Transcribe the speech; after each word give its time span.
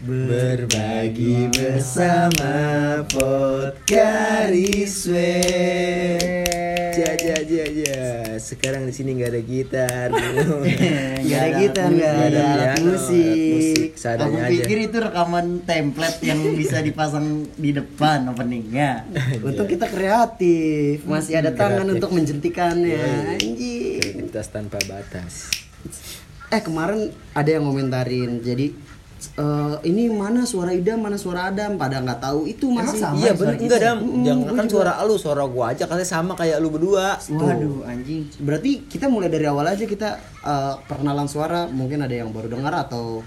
Berbagi 0.00 1.52
bersama 1.52 2.56
podcast 3.04 4.48
Ja 6.96 7.12
ja 7.20 7.36
ja 7.44 7.66
ja. 7.68 8.04
Sekarang 8.40 8.88
di 8.88 8.96
sini 8.96 9.20
nggak 9.20 9.28
ada 9.28 9.42
gitar. 9.44 10.08
Nggak 11.20 11.40
ada 11.44 11.52
gitar, 11.52 11.88
nggak 11.92 12.14
ada 12.16 12.40
alat 12.48 12.80
musik. 12.80 13.52
musik 13.52 13.90
Aku 14.00 14.40
aja. 14.40 14.48
pikir 14.48 14.88
itu 14.88 14.96
rekaman 15.04 15.68
template 15.68 16.24
yang 16.24 16.40
bisa 16.56 16.80
dipasang 16.80 17.44
di 17.60 17.76
depan 17.76 18.24
openingnya. 18.32 19.04
Untung 19.44 19.68
kita 19.68 19.84
kreatif, 19.84 21.04
masih 21.04 21.44
ada 21.44 21.52
tangan 21.52 21.84
Kreatif. 21.84 21.96
untuk 22.00 22.10
menjentikannya. 22.16 22.88
Iya, 22.88 23.04
iya. 23.04 23.36
Anjing. 23.36 24.00
Kreativitas 24.00 24.48
tanpa 24.48 24.80
batas. 24.88 25.52
Eh 26.48 26.64
kemarin 26.64 27.12
ada 27.36 27.50
yang 27.52 27.68
ngomentarin, 27.68 28.40
jadi 28.40 28.72
eh, 29.36 29.76
ini 29.84 30.08
mana 30.08 30.42
suara 30.42 30.70
Ida, 30.70 30.94
mana 30.94 31.14
suara 31.14 31.48
Adam, 31.48 31.74
pada 31.74 31.98
nggak 31.98 32.20
tahu 32.20 32.44
itu 32.44 32.66
masih. 32.68 32.98
sama 32.98 33.16
Iya 33.16 33.32
ya 33.32 33.34
kita? 33.34 33.52
enggak 33.56 33.80
dam. 33.80 33.96
Mm, 33.98 34.22
Jangan 34.22 34.44
kan 34.50 34.64
juga. 34.64 34.72
suara 34.72 34.92
lu, 35.02 35.14
suara 35.14 35.44
gua 35.44 35.64
aja 35.70 35.84
kali 35.84 36.04
sama 36.04 36.32
kayak 36.34 36.56
lu 36.58 36.68
berdua. 36.68 37.16
Waduh 37.20 37.84
anjing. 37.84 38.24
Berarti 38.38 38.84
kita 38.84 39.06
mulai 39.06 39.28
dari 39.28 39.44
awal 39.44 39.66
aja 39.66 39.84
kita 39.84 40.08
eh, 40.40 40.74
perkenalan 40.84 41.26
suara, 41.26 41.66
mungkin 41.66 42.00
ada 42.00 42.12
yang 42.12 42.30
baru 42.30 42.48
dengar 42.48 42.72
atau 42.80 43.20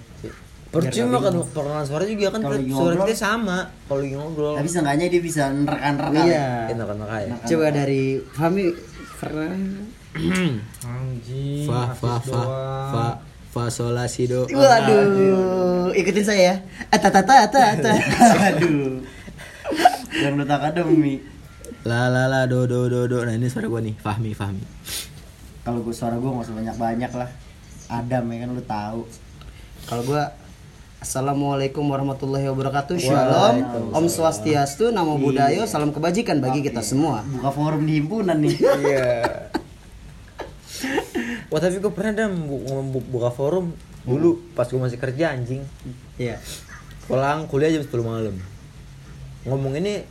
Percuma 0.67 1.21
kan 1.21 1.37
perkenalan 1.53 1.85
suara 1.85 2.01
juga 2.03 2.33
kan 2.33 2.41
lagi 2.41 2.65
suara 2.65 2.97
ngobrol. 2.97 3.05
kita 3.05 3.13
sama 3.13 3.57
kalau 3.85 4.01
ngobrol. 4.01 4.57
Tapi 4.57 4.65
seenggaknya 4.65 5.05
dia 5.05 5.21
bisa 5.21 5.43
nerekan-nerekan. 5.47 6.25
Iya. 6.25 6.47
Enak-enak 6.73 7.09
aja. 7.13 7.33
Coba 7.45 7.65
dari 7.69 8.01
Fahmi 8.17 8.63
pernah 9.21 9.53
Anjing. 10.83 11.65
Fa 11.65 11.93
fa 11.93 12.17
fa 12.17 12.41
fa 12.89 13.05
fa 13.53 13.69
sol 13.69 13.93
la 13.93 14.09
si 14.09 14.25
do. 14.25 14.49
Waduh, 14.49 15.93
ikutin 15.93 16.25
saya 16.25 16.41
ya. 16.41 16.55
Ata 16.89 17.13
tata 17.13 17.45
ata 17.45 17.61
ata. 17.77 17.91
Aduh. 18.49 19.05
Yang 20.17 20.33
lu 20.41 20.43
tak 20.49 20.73
ada 20.73 20.81
Mi. 20.81 21.21
La 21.85 22.09
la 22.09 22.25
la 22.25 22.49
do 22.49 22.65
do 22.65 22.89
do 22.89 23.05
do. 23.05 23.21
Nah 23.21 23.37
ini 23.37 23.45
suara 23.53 23.69
gua 23.69 23.85
nih, 23.85 23.93
Fahmi 23.93 24.33
Fahmi. 24.33 24.65
Kalau 25.63 25.79
gue 25.85 25.95
suara 25.95 26.17
gue 26.19 26.27
nggak 26.27 26.43
usah 26.49 26.55
banyak-banyak 26.59 27.11
lah. 27.13 27.29
Adam 27.87 28.23
ya 28.33 28.37
kan 28.41 28.49
lu 28.57 28.63
tahu. 28.65 29.01
Kalau 29.85 30.03
gua 30.03 30.23
Assalamualaikum 31.03 31.83
warahmatullahi 31.83 32.47
wabarakatuh. 32.47 32.95
Shalom, 32.95 33.91
Om 33.91 34.05
Swastiastu, 34.07 34.87
Namo 34.95 35.19
Buddhaya, 35.19 35.67
salam 35.67 35.91
kebajikan 35.91 36.39
bagi 36.39 36.63
kita 36.63 36.79
semua. 36.79 37.27
Buka 37.27 37.51
forum 37.51 37.83
di 37.83 37.99
himpunan 37.99 38.39
nih. 38.39 38.55
Iya. 38.87 39.51
Wah 41.53 41.61
tapi 41.61 41.77
gue 41.77 41.93
pernah 41.93 42.11
bu- 42.33 43.05
buka 43.07 43.29
forum 43.29 43.69
dulu 44.03 44.41
pas 44.51 44.65
gue 44.65 44.75
masih 44.75 44.97
kerja 44.97 45.31
anjing 45.31 45.61
Iya. 46.17 46.41
pulang 47.03 47.45
kuliah 47.45 47.69
jam 47.69 47.79
10 47.79 47.93
malam 48.01 48.35
ngomong 49.43 49.75
ini 49.75 50.01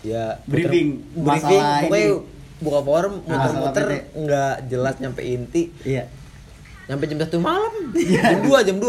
ya 0.00 0.38
Briefing, 0.44 1.02
briefing 1.12 1.60
pokoknya 1.82 2.06
ini. 2.06 2.16
buka 2.58 2.80
forum 2.80 3.14
muter-muter 3.20 3.84
nggak 4.14 4.54
jelas 4.68 4.94
nyampe 4.98 5.20
inti 5.20 5.68
Iya. 5.82 6.06
nyampe 6.86 7.04
jam 7.04 7.18
satu 7.18 7.36
malam 7.38 7.72
jam 7.92 8.38
2 8.40 8.62
jam 8.62 8.76
2 8.78 8.88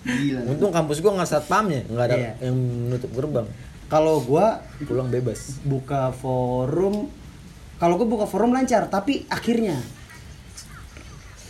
Gila. 0.00 0.40
untung 0.46 0.72
kampus 0.72 0.98
gue 0.98 1.10
nggak 1.10 1.28
satpamnya 1.28 1.84
nggak 1.84 2.04
ada 2.06 2.16
Iya. 2.16 2.32
yang 2.42 2.56
menutup 2.56 3.12
gerbang 3.12 3.46
Kalau 3.88 4.20
gua 4.20 4.60
pulang 4.82 5.08
bebas 5.08 5.60
buka 5.62 6.12
forum 6.12 7.08
kalau 7.76 7.94
gua 7.94 8.04
buka 8.06 8.26
forum 8.26 8.50
lancar, 8.50 8.84
tapi 8.86 9.24
akhirnya 9.28 9.78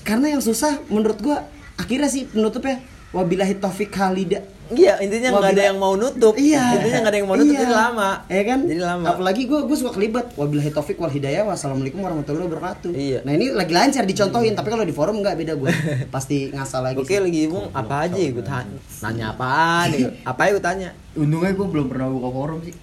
karena 0.09 0.33
yang 0.33 0.41
susah 0.41 0.81
menurut 0.89 1.21
gua 1.21 1.45
akhirnya 1.77 2.09
sih 2.09 2.25
penutupnya 2.25 2.81
wabillahi 3.13 3.61
taufik 3.61 3.93
halida 3.93 4.41
Iya 4.69 5.01
intinya 5.01 5.33
nggak 5.33 5.53
ada 5.57 5.65
yang 5.73 5.79
mau 5.81 5.97
nutup. 5.97 6.37
Iya. 6.37 6.77
Intinya 6.77 6.99
nggak 7.01 7.13
ada 7.13 7.19
yang 7.25 7.29
mau 7.29 7.37
nutup 7.41 7.57
Iya. 7.57 7.63
jadi 7.65 7.73
lama. 7.73 8.11
Ya 8.29 8.43
kan? 8.45 8.59
Jadi 8.69 8.83
lama. 8.85 9.07
Apalagi 9.09 9.43
gue 9.49 9.61
gue 9.65 9.77
suka 9.81 9.93
kelibet. 9.97 10.27
Wabillahi 10.37 10.71
taufik 10.77 11.01
wal 11.01 11.09
hidayah. 11.09 11.49
Wassalamualaikum 11.49 12.05
warahmatullahi 12.05 12.45
wabarakatuh. 12.45 12.93
Iya. 12.93 13.25
Nah 13.25 13.33
ini 13.33 13.49
lagi 13.57 13.73
lancar 13.73 14.05
dicontohin, 14.05 14.53
tapi 14.53 14.69
kalau 14.69 14.85
di 14.85 14.93
forum 14.93 15.25
nggak 15.25 15.41
beda 15.41 15.53
gue. 15.57 15.73
Pasti 16.15 16.53
ngasal 16.53 16.85
lagi. 16.85 17.01
Oke 17.01 17.17
sih. 17.17 17.21
lagi 17.25 17.49
ngomong 17.49 17.73
apa 17.73 17.95
aja 18.05 18.21
gue 18.21 18.45
tanya. 18.45 18.77
Nanya 19.09 19.25
apaan? 19.33 19.87
gitu. 19.97 20.11
Apa 20.31 20.41
ya 20.45 20.51
gue 20.53 20.65
tanya? 20.69 20.89
Untungnya 21.17 21.53
gue 21.57 21.67
belum 21.73 21.87
pernah 21.89 22.07
buka 22.13 22.29
forum 22.29 22.59
sih. 22.61 22.75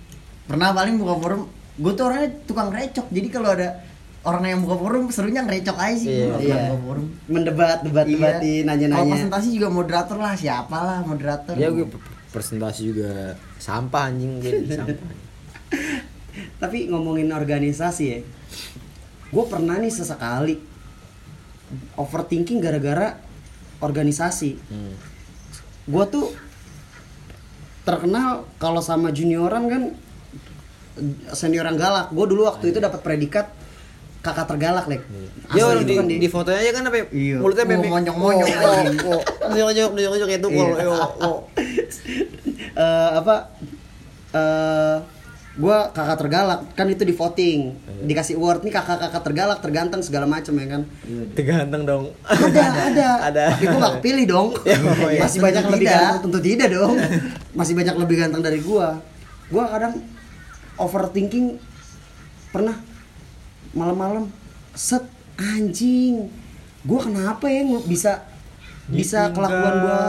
Pernah 0.50 0.73
paling 0.73 0.95
buka 0.97 1.13
forum. 1.21 1.41
Gue 1.77 1.91
tuh 1.94 2.03
orangnya 2.09 2.29
tukang 2.50 2.73
recok. 2.73 3.05
Jadi 3.13 3.27
kalau 3.29 3.53
ada 3.53 3.77
orang 4.25 4.44
yang 4.50 4.59
buka 4.66 4.75
forum 4.81 5.03
serunya 5.13 5.46
ngerecok 5.46 5.78
aja 5.78 5.96
sih. 5.96 6.09
Iya. 6.09 6.25
Pernah 6.28 6.41
Iya. 6.41 6.56
buka 6.68 6.80
forum. 6.81 7.06
Mendebat, 7.30 7.78
debat, 7.86 8.06
debatin, 8.06 8.41
Iya. 8.44 8.62
Kalau 8.66 8.69
nanya-nanya. 8.74 9.12
presentasi 9.13 9.47
juga 9.53 9.68
moderator 9.69 10.18
lah, 10.18 10.34
siapa 10.34 10.78
lah 10.81 11.00
moderator. 11.06 11.53
Ya 11.56 11.69
gue 11.69 11.86
presentasi 12.34 12.81
juga 12.91 13.38
sampah 13.62 14.12
anjing 14.12 14.41
gue 14.41 14.52
di 14.66 14.69
sampah. 14.74 15.09
Tapi 16.62 16.78
ngomongin 16.91 17.31
organisasi 17.31 18.03
ya, 18.03 18.19
gue 19.31 19.46
pernah 19.47 19.80
nih 19.80 19.94
sesekali 19.94 20.56
overthinking 21.96 22.59
gara-gara 22.59 23.16
organisasi. 23.80 24.52
Hmm. 24.68 24.94
Gue 25.86 26.03
tuh 26.09 26.34
terkenal 27.86 28.50
kalau 28.57 28.81
sama 28.81 29.13
junioran 29.13 29.69
kan 29.69 29.84
senioran 31.31 31.78
galak. 31.78 32.09
Gue 32.09 32.25
dulu 32.25 32.50
waktu 32.50 32.74
itu 32.74 32.81
dapat 32.81 33.00
predikat 33.00 33.47
kakak 34.25 34.47
tergalak 34.47 34.86
lek. 34.86 35.02
Ya 35.53 35.69
di, 35.78 35.94
kan 35.94 36.06
di, 36.06 36.16
di 36.18 36.25
fotonya 36.25 36.59
aja 36.59 36.72
kan 36.74 36.84
apa? 36.84 36.97
ya? 36.97 37.06
Iya. 37.08 37.38
Mulutnya 37.38 37.63
Oh, 37.63 37.69
bebek. 37.69 37.90
monyong-monyong 37.94 38.50
Oh, 38.50 38.74
anjing. 38.74 38.97
oh, 39.06 39.13
oh. 39.13 39.22
Nyok-nyok, 39.47 39.91
nyok-nyok 39.94 40.30
itu 40.31 40.47
Iya. 40.50 40.66
kalau 40.74 40.96
oh, 40.97 41.09
oh. 41.22 41.38
Eh, 42.75 43.09
apa? 43.16 43.36
eh 44.31 44.97
gue 45.56 45.78
kakak 45.96 46.18
tergalak 46.19 46.59
kan 46.75 46.84
itu 46.86 47.08
di 47.08 47.16
voting 47.16 47.72
dikasih 48.03 48.36
award 48.36 48.59
nih 48.59 48.75
kakak-kakak 48.75 49.24
tergalak 49.24 49.63
terganteng 49.63 50.03
segala 50.03 50.28
macam 50.28 50.52
ya 50.52 50.68
kan 50.68 50.81
Teganteng 51.31 51.88
dong. 51.88 52.06
ada 52.22 52.63
ada 52.92 53.07
Ada. 53.24 53.44
tapi 53.56 53.63
gue 53.66 53.80
gak 53.80 53.96
kepilih 54.03 54.25
dong 54.28 54.47
oh 54.59 54.68
iya. 55.07 55.24
masih 55.24 55.40
Tentu 55.40 55.47
banyak 55.47 55.63
lebih 55.69 55.88
tidak. 55.88 55.96
ganteng 55.96 56.19
tentu 56.22 56.40
tidak 56.44 56.68
dong 56.69 56.94
masih 57.56 57.74
banyak 57.74 57.96
lebih 57.96 58.16
ganteng 58.19 58.42
dari 58.44 58.59
gue 58.59 58.88
gue 59.47 59.63
kadang 59.63 59.94
overthinking 60.75 61.46
pernah 62.52 62.75
malam-malam. 63.75 64.31
Set 64.74 65.03
anjing. 65.38 66.31
Gue 66.81 67.00
kenapa 67.03 67.46
ya 67.52 67.62
nggak 67.68 67.86
bisa 67.86 68.24
bisa 68.86 69.34
kelakuan 69.34 69.75
gue 69.81 70.02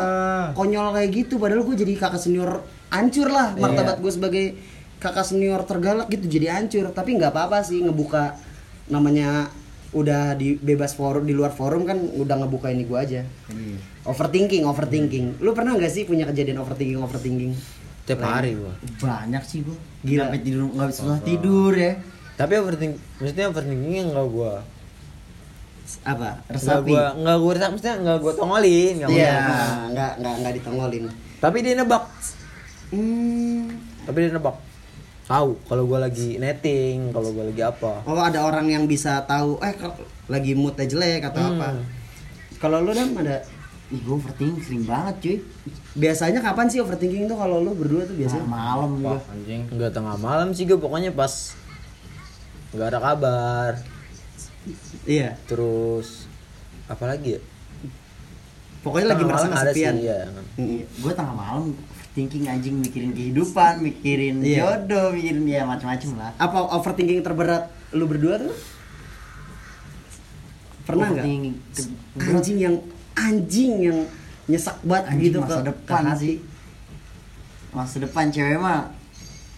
konyol 0.55 0.95
kayak 0.95 1.11
gitu? 1.13 1.35
Padahal 1.37 1.67
gue 1.67 1.77
jadi 1.77 1.93
kakak 1.99 2.21
senior 2.21 2.63
hancur 2.89 3.29
lah 3.29 3.59
martabat 3.59 3.99
gue 3.99 4.13
sebagai 4.13 4.45
kakak 5.03 5.27
senior 5.27 5.61
tergalak 5.67 6.09
gitu 6.09 6.31
jadi 6.31 6.57
hancur. 6.61 6.89
Tapi 6.95 7.19
nggak 7.19 7.33
apa-apa 7.35 7.67
sih 7.67 7.83
ngebuka 7.83 8.39
namanya 8.87 9.51
udah 9.97 10.37
di 10.37 10.61
bebas 10.61 10.93
forum 10.93 11.25
di 11.25 11.33
luar 11.33 11.55
forum 11.55 11.89
kan 11.89 11.97
udah 11.97 12.37
ngebuka 12.45 12.69
ini 12.69 12.85
gue 12.85 12.99
aja. 12.99 13.21
Iya. 13.51 13.79
overthinking 14.07 14.63
overthinking. 14.63 15.43
Lu 15.43 15.51
pernah 15.57 15.75
nggak 15.75 15.91
sih 15.91 16.03
punya 16.07 16.29
kejadian 16.29 16.63
overthinking 16.63 17.01
overthinking? 17.03 17.53
Tiap 18.07 18.23
hari 18.23 18.55
gua. 18.55 18.71
Banyak 19.03 19.43
sih 19.43 19.67
gue. 19.67 19.77
Gila. 20.07 20.31
Sampai 20.31 20.43
tidur 20.47 20.63
nggak 20.71 20.89
bisa 20.93 21.03
tidur 21.27 21.73
ya. 21.75 21.93
Tapi 22.37 22.53
overthinking, 22.55 23.01
maksudnya 23.17 23.47
overthinkingnya 23.49 24.03
enggak 24.07 24.29
gua 24.29 24.53
apa 26.03 26.43
Enggak 26.43 26.53
resapi 26.53 26.91
gua, 26.91 27.05
enggak 27.15 27.37
gua 27.39 27.53
resapi, 27.53 27.71
maksudnya 27.73 27.97
enggak 27.97 28.19
gua 28.19 28.33
tongolin, 28.35 28.93
enggak 28.97 29.11
iya 29.11 29.33
gua- 29.33 29.89
nggak 29.89 30.13
nggak 30.19 30.35
nggak 30.37 30.53
ditongolin 30.55 31.05
Tapi 31.37 31.57
dia 31.61 31.75
nebak, 31.75 32.05
hmm. 32.91 33.63
tapi 34.05 34.17
dia 34.19 34.33
nebak. 34.33 34.57
Tahu 35.27 35.51
kalau 35.65 35.83
gua 35.85 35.99
lagi 36.01 36.37
netting, 36.37 37.11
kalau 37.11 37.29
gua 37.31 37.45
lagi 37.45 37.63
apa. 37.63 37.93
oh 38.03 38.21
ada 38.21 38.41
orang 38.43 38.67
yang 38.69 38.85
bisa 38.85 39.23
tahu 39.25 39.59
eh 39.59 39.75
kalau 39.75 39.95
lagi 40.27 40.53
moodnya 40.53 40.85
jelek 40.85 41.23
atau 41.25 41.41
Hmm. 41.41 41.55
apa 41.57 41.69
kalau 42.57 42.81
lu 42.81 42.91
dam 42.91 43.11
ada 43.17 43.43
Ih 43.87 44.03
gue 44.03 44.13
overthinking 44.13 44.59
sering 44.61 44.83
banget 44.83 45.15
cuy. 45.21 45.37
biasanya 45.95 46.43
kapan 46.43 46.67
sih 46.67 46.81
overthinking 46.81 47.25
tuh 47.25 47.39
kalau 47.39 47.61
lu 47.61 47.71
berdua 47.73 48.03
tuh 48.03 48.13
Biasa 48.13 48.35
biasanya 48.35 48.47
malam 48.51 48.91
gue. 48.99 49.07
Wah, 49.09 49.23
anjing. 49.31 49.63
Enggak 49.71 49.91
tengah 49.93 50.17
malam 50.17 50.49
sih 50.51 50.67
gua 50.67 50.75
pokoknya 50.77 51.11
pas 51.13 51.55
enggak 52.77 52.93
ada 52.93 53.01
kabar. 53.01 53.73
iya 55.09 55.33
Terus 55.49 56.29
apalagi 56.87 57.39
ya? 57.39 57.41
pokoknya 58.85 59.07
lagi 59.11 59.23
Tengah 59.25 59.31
merasa 59.35 59.47
malam 59.47 59.59
ada 59.59 59.73
kesepian 59.75 59.95
sih, 59.99 60.05
iya. 60.07 60.19
Mm. 60.55 60.81
Gue 61.03 61.13
tengah 61.17 61.35
malam 61.35 61.65
thinking 62.15 62.45
anjing 62.47 62.77
mikirin 62.79 63.11
kehidupan, 63.13 63.73
mikirin 63.83 64.35
Iya. 64.41 64.63
jodoh, 64.63 65.11
mikirin 65.11 65.43
ya 65.45 65.67
macam-macam 65.67 66.11
lah. 66.17 66.31
apa 66.39 66.59
overthinking 66.77 67.21
terberat 67.21 67.67
lu 67.93 68.07
berdua 68.07 68.39
tuh 68.39 68.55
pernah 70.87 71.11
nggak 71.11 71.27
anjing 72.31 72.57
yang 72.63 72.75
anjing 73.19 73.73
yang 73.83 73.99
nyesak 74.47 74.79
banget 74.87 75.05
Anjing 75.11 75.25
gitu 75.27 75.39
masa 75.43 75.59
ke 75.59 75.65
depan 75.67 76.03
sih. 76.15 76.35
Masa 77.75 77.97
depan 77.99 78.25
cewek 78.31 78.59
mah 78.63 78.87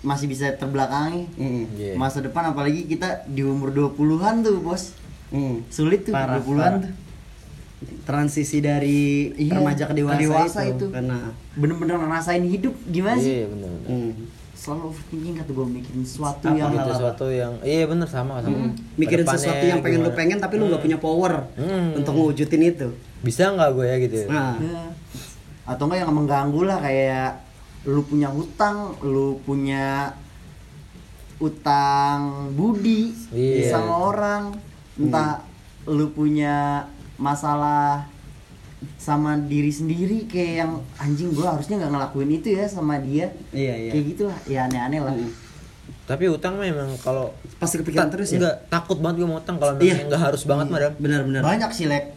masih 0.00 0.26
bisa 0.26 0.50
terbelakangi. 0.52 1.26
Mm. 1.34 1.64
Iya. 1.72 1.92
Masa 1.94 2.18
depan 2.18 2.46
apalagi 2.46 2.84
kita 2.84 3.26
di 3.26 3.42
umur 3.42 3.70
20-an 3.70 4.40
tuh, 4.40 4.58
Bos. 4.58 4.94
Mm. 5.28 5.66
Sulit 5.68 6.02
tuh 6.02 6.12
Parah, 6.12 6.38
20-an 6.38 6.56
parah. 6.56 6.80
tuh. 6.82 6.94
transisi 8.02 8.58
dari 8.58 9.30
Iya, 9.32 9.54
remaja 9.54 9.84
ke 9.84 9.94
dewasa, 9.94 10.16
ke 10.16 10.22
dewasa 10.24 10.60
itu. 10.64 10.74
itu. 10.74 10.86
Karena 10.90 11.30
bener-bener 11.54 11.94
ngerasain 11.96 12.42
hidup 12.42 12.74
gimana 12.84 13.14
sih 13.16 13.30
Iya 13.36 13.46
benar. 13.46 13.70
benar. 13.70 13.86
hmm, 13.86 14.10
selalu 14.52 14.82
overthinking 14.88 15.34
kata 15.36 15.50
gue 15.52 15.66
mikirin 15.70 16.02
sesuatu 16.02 16.42
Apa 16.42 16.56
yang 16.56 16.70
Gitu, 16.74 16.90
sesuatu 16.90 17.24
yang 17.30 17.52
iya 17.62 17.86
bener 17.86 18.08
sama 18.08 18.42
sama. 18.42 18.74
mikirin 18.96 19.22
Ke 19.22 19.30
depannya 19.30 19.38
sesuatu 19.40 19.64
yang 19.64 19.78
pengen 19.78 20.00
lu 20.00 20.04
gimana. 20.04 20.18
pengen 20.18 20.38
tapi 20.40 20.54
lu 20.56 20.64
nggak 20.66 20.82
punya 20.82 20.98
power 20.98 21.32
Hmm. 21.54 21.88
untuk 21.94 22.12
ngewujudin 22.12 22.62
itu. 22.66 22.88
Bisa 23.20 23.42
nggak 23.48 23.70
gue 23.72 23.86
ya 23.86 23.96
gitu? 24.00 24.16
Nah, 24.26 24.58
Ya. 24.58 24.82
atau 25.64 25.82
enggak 25.86 25.98
yang 26.02 26.10
mengganggu 26.10 26.62
lah 26.64 26.78
kayak 26.80 27.30
lu 27.88 28.05
punya 28.05 28.29
hutang 28.29 28.76
lu 29.00 29.40
punya 29.43 30.12
utang 31.38 32.20
budi 32.52 33.14
Iya. 33.31 33.70
sama 33.70 33.94
orang 34.05 34.43
entah 34.94 35.40
lu 35.87 36.11
punya 36.11 36.85
masalah 37.17 38.05
sama 38.96 39.38
diri 39.40 39.70
sendiri 39.70 40.26
kayak 40.26 40.55
yang 40.61 40.73
anjing 40.96 41.31
gua 41.32 41.56
harusnya 41.56 41.79
nggak 41.79 41.93
ngelakuin 41.93 42.31
itu 42.32 42.49
ya 42.52 42.67
sama 42.67 42.99
dia 42.99 43.31
Iya, 43.50 43.75
iya. 43.79 43.90
kayak 43.90 44.05
gitulah 44.06 44.38
ya 44.44 44.67
aneh-aneh 44.67 45.00
lah 45.00 45.14
Hmm. 45.14 45.32
Tapi 46.05 46.25
utang 46.26 46.56
memang 46.56 46.88
kalau 46.99 47.32
pasti 47.58 47.76
kepikiran 47.76 48.08
Ta- 48.08 48.12
terus 48.14 48.32
ya. 48.32 48.40
Enggak, 48.40 48.56
takut 48.70 48.96
banget 48.96 49.20
gue 49.20 49.29
mau 49.29 49.37
utang 49.37 49.56
kalau 49.56 49.76
Iya. 49.79 50.08
nggak 50.08 50.23
harus 50.23 50.40
banget 50.43 50.67
madam. 50.67 50.93
Benar-benar. 50.96 51.40
banyak 51.43 51.70
sih 51.70 51.85
lek 51.85 52.17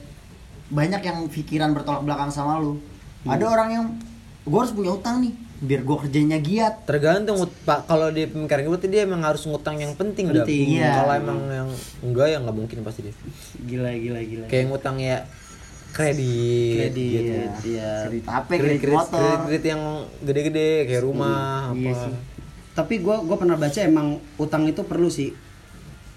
banyak 0.70 1.02
yang 1.02 1.18
pikiran 1.28 1.70
bertolak 1.72 2.00
belakang 2.02 2.28
sama 2.30 2.56
lu 2.58 2.80
ada 3.26 3.44
orang 3.46 3.70
yang 3.70 3.86
gua 4.44 4.64
harus 4.64 4.72
punya 4.72 4.92
utang 4.92 5.20
nih 5.20 5.36
biar 5.62 5.82
gua 5.82 6.02
kerjanya 6.02 6.38
giat 6.38 6.84
Tergantung 6.84 7.38
pak 7.62 7.86
kalau 7.86 8.10
di 8.10 8.26
pemikiran 8.26 8.60
gue 8.60 8.72
berarti 8.72 8.90
dia 8.90 9.06
emang 9.06 9.22
harus 9.22 9.46
ngutang 9.46 9.78
yang 9.78 9.94
penting. 9.94 10.26
Penting, 10.28 10.66
iya. 10.76 10.98
Kalau 10.98 11.14
emang 11.14 11.40
yang 11.48 11.70
enggak 12.02 12.28
ya 12.28 12.38
nggak 12.40 12.56
mungkin 12.56 12.78
pasti 12.82 13.00
dia. 13.04 13.14
Gila 13.62 13.94
gila 13.94 14.20
gila. 14.22 14.46
Kayak 14.48 14.66
ngutang 14.68 14.98
ya 14.98 15.22
kredit, 15.92 16.76
Kredit, 16.90 17.12
gitu. 17.14 17.34
iya. 17.70 18.08
kredit 18.08 18.24
HP 18.24 18.50
Kredit, 18.50 18.58
kredit 18.58 18.80
kredit, 18.82 18.96
motor 18.96 19.20
kredit, 19.20 19.40
kredit 19.46 19.66
yang 19.68 19.82
gede-gede 20.20 20.70
kayak 20.88 21.04
rumah 21.04 21.70
Iya 21.70 21.92
apa. 21.92 22.00
sih. 22.00 22.14
Tapi 22.72 22.94
gua 22.98 23.16
gua 23.20 23.38
pernah 23.38 23.56
baca 23.56 23.80
emang 23.80 24.08
utang 24.36 24.64
itu 24.66 24.82
perlu 24.82 25.08
sih. 25.08 25.36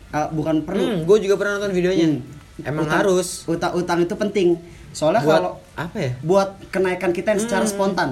Ah, 0.08 0.30
bukan 0.30 0.62
perlu. 0.62 0.78
Hmm, 0.80 0.98
gue 1.02 1.18
juga 1.20 1.34
pernah 1.34 1.58
nonton 1.58 1.74
videonya. 1.74 2.06
Hmm. 2.08 2.22
Emang 2.62 2.86
Utang- 2.86 3.02
harus 3.02 3.42
Utang 3.44 3.74
utang 3.74 3.98
itu 3.98 4.14
penting. 4.14 4.48
Soalnya 4.88 5.20
kalau 5.20 5.58
apa 5.74 5.98
ya? 5.98 6.12
buat 6.22 6.54
kenaikan 6.70 7.10
kita 7.10 7.34
yang 7.34 7.42
secara 7.42 7.66
Hmm. 7.66 7.72
spontan. 7.74 8.10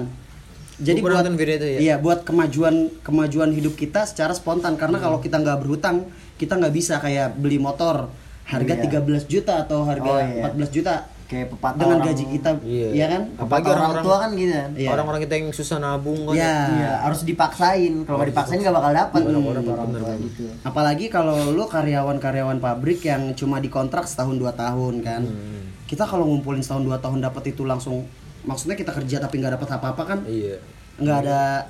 Jadi 0.75 0.99
buat 0.99 1.13
nonton 1.15 1.35
video 1.35 1.55
itu 1.55 1.67
ya. 1.67 1.79
Iya, 1.79 1.95
buat 1.97 2.23
kemajuan 2.23 2.75
kemajuan 2.99 3.49
hidup 3.49 3.73
kita 3.73 4.03
secara 4.03 4.31
spontan 4.31 4.73
karena 4.73 4.97
Hmm. 4.97 5.05
kalau 5.05 5.17
kita 5.19 5.37
nggak 5.37 5.57
berhutang, 5.59 6.09
kita 6.35 6.55
nggak 6.55 6.73
bisa 6.73 6.97
kayak 6.97 7.35
beli 7.35 7.57
motor 7.57 8.09
harga 8.43 8.73
Iya. 8.73 8.83
13 8.83 9.23
juta 9.23 9.53
atau 9.59 9.83
harga 9.83 10.03
Oh, 10.03 10.19
iya. 10.19 10.43
14 10.43 10.69
juta 10.69 10.93
kayak 11.23 11.49
pepatah 11.49 11.79
dengan 11.79 11.97
orang- 11.97 12.07
gaji 12.09 12.25
kita, 12.27 12.49
Iya. 12.59 12.87
iya 12.91 13.05
kan? 13.07 13.21
Apalagi 13.35 13.65
orang 13.65 13.77
orang-orang- 13.79 14.03
tua 14.03 14.17
kan 14.19 14.29
gitu 14.33 14.51
kan 14.51 14.69
Iya. 14.75 14.89
Orang-orang 14.91 15.21
kita 15.21 15.33
yang 15.35 15.47
susah 15.49 15.77
nabung 15.79 16.19
kan. 16.23 16.33
Iya. 16.35 16.55
Iya, 16.69 16.91
harus 17.01 17.19
dipaksain 17.23 17.93
kalau 18.03 18.17
nggak 18.17 18.29
dipaksain 18.29 18.59
nggak 18.59 18.75
bakal 18.75 18.91
dapat 18.93 19.21
orang 19.21 19.41
bener, 19.41 19.63
tua 19.63 19.85
bener. 19.87 20.01
gitu 20.21 20.43
Apalagi 20.61 21.05
kalau 21.07 21.37
lu 21.49 21.63
karyawan-karyawan 21.65 22.57
pabrik 22.59 22.99
yang 23.03 23.33
cuma 23.33 23.57
dikontrak 23.57 24.03
setahun 24.03 24.35
dua 24.35 24.51
tahun 24.51 25.01
kan. 25.01 25.21
Hmm. 25.23 25.61
Kita 25.83 26.03
kalau 26.03 26.25
ngumpulin 26.25 26.59
setahun 26.59 26.81
dua 26.81 26.97
tahun 26.97 27.21
dapat 27.21 27.43
itu 27.47 27.63
langsung 27.63 28.05
maksudnya 28.43 28.75
kita 28.75 28.91
kerja 28.91 29.17
tapi 29.19 29.39
nggak 29.39 29.55
dapat 29.55 29.69
apa-apa 29.79 30.03
kan? 30.03 30.19
Iya. 30.27 30.59
nggak 30.93 31.17
ada 31.25 31.65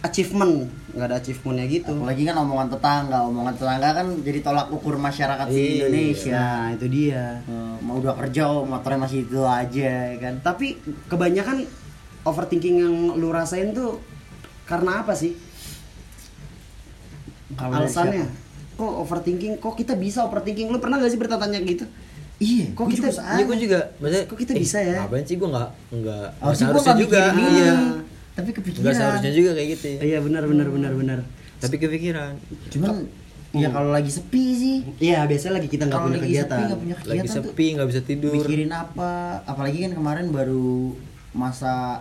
achievement. 0.00 0.64
Nggak 0.96 1.06
ada 1.12 1.16
achievementnya 1.20 1.66
gitu. 1.68 1.92
Apalagi 1.92 2.22
kan 2.24 2.36
omongan 2.38 2.68
tetangga. 2.72 3.18
Omongan 3.26 3.54
tetangga 3.58 3.88
kan 3.92 4.06
jadi 4.22 4.38
tolak 4.40 4.68
ukur 4.70 4.96
masyarakat 4.96 5.46
di 5.46 5.54
Iya. 5.54 5.70
Indonesia. 5.84 6.32
Nah 6.40 6.64
itu 6.72 6.86
dia. 6.88 7.24
Eh, 7.44 7.74
mau 7.84 8.00
udah 8.00 8.14
kerja 8.16 8.42
oh, 8.48 8.64
motornya 8.64 9.02
masih 9.02 9.28
itu 9.28 9.40
aja 9.44 9.90
ya 10.14 10.16
kan? 10.16 10.34
Tapi 10.40 10.78
kebanyakan 11.10 11.66
overthinking 12.24 12.76
yang 12.80 12.94
lu 13.16 13.28
rasain 13.28 13.72
tuh 13.72 14.00
karena 14.64 15.04
apa 15.04 15.12
sih? 15.12 15.36
Kalau 17.58 17.74
dari 17.74 17.82
alasannya 17.90 18.24
kok 18.78 18.92
overthinking? 19.04 19.52
Kok 19.60 19.74
kita 19.76 19.94
bisa 19.98 20.24
overthinking? 20.24 20.70
Lu 20.70 20.78
pernah 20.80 20.96
gak 20.96 21.12
sih 21.12 21.20
bertanya 21.20 21.60
gitu 21.60 21.84
iya 22.40 22.66
Kok 22.72 22.80
gua 22.80 22.88
kita- 22.88 23.10
juga 23.10 23.22
Iya 23.30 23.44
gue 23.44 23.58
juga. 23.60 23.80
Maksudnya, 23.96 24.22
Kok 24.24 24.38
kita 24.38 24.50
eh, 24.50 24.58
bisa 24.58 24.78
ya? 24.80 24.96
Ngapain 24.98 25.24
sih 25.24 25.36
gue 25.36 25.44
nggak 25.46 25.68
nggak 25.92 26.26
nggak 26.26 26.26
harusnya 26.40 26.66
nggak 26.66 26.98
juga. 26.98 27.20
mikirin 27.22 27.38
ini 27.38 27.52
Iya. 27.54 27.74
tapi 28.30 28.50
kepikiran 28.50 28.92
seharusnya 28.92 29.32
juga 29.32 29.50
kayak 29.52 29.68
gitu. 29.70 29.86
iya 30.00 30.18
benar 30.18 30.42
benar 30.44 30.66
benar 30.66 30.92
benar 30.94 31.18
Tapi 31.58 31.76
kepikiran. 31.76 32.32
cuman 32.70 32.94
ya 33.52 33.68
kalau 33.68 33.90
lagi 33.90 34.08
sepi 34.08 34.44
sih 34.54 34.76
iya 34.98 35.26
biasanya 35.26 35.58
lagi 35.58 35.68
kita 35.68 35.84
nggak 35.84 36.00
punya 36.00 36.14
lagi 36.14 36.22
sepi 36.22 36.32
kegiatan 36.38 36.58
nggak 36.64 36.80
punya 36.80 36.94
Lagi 36.94 37.04
kegiatan 37.04 37.26
tuh 37.26 37.34
sepi 37.44 37.66
nggak 37.70 37.88
bisa 37.88 38.00
tidur. 38.02 38.32
mikirin 38.32 38.70
apa 38.70 39.10
apalagi 39.44 39.78
kan 39.82 39.92
kemarin 39.92 40.26
baru 40.30 40.94
masa 41.32 42.00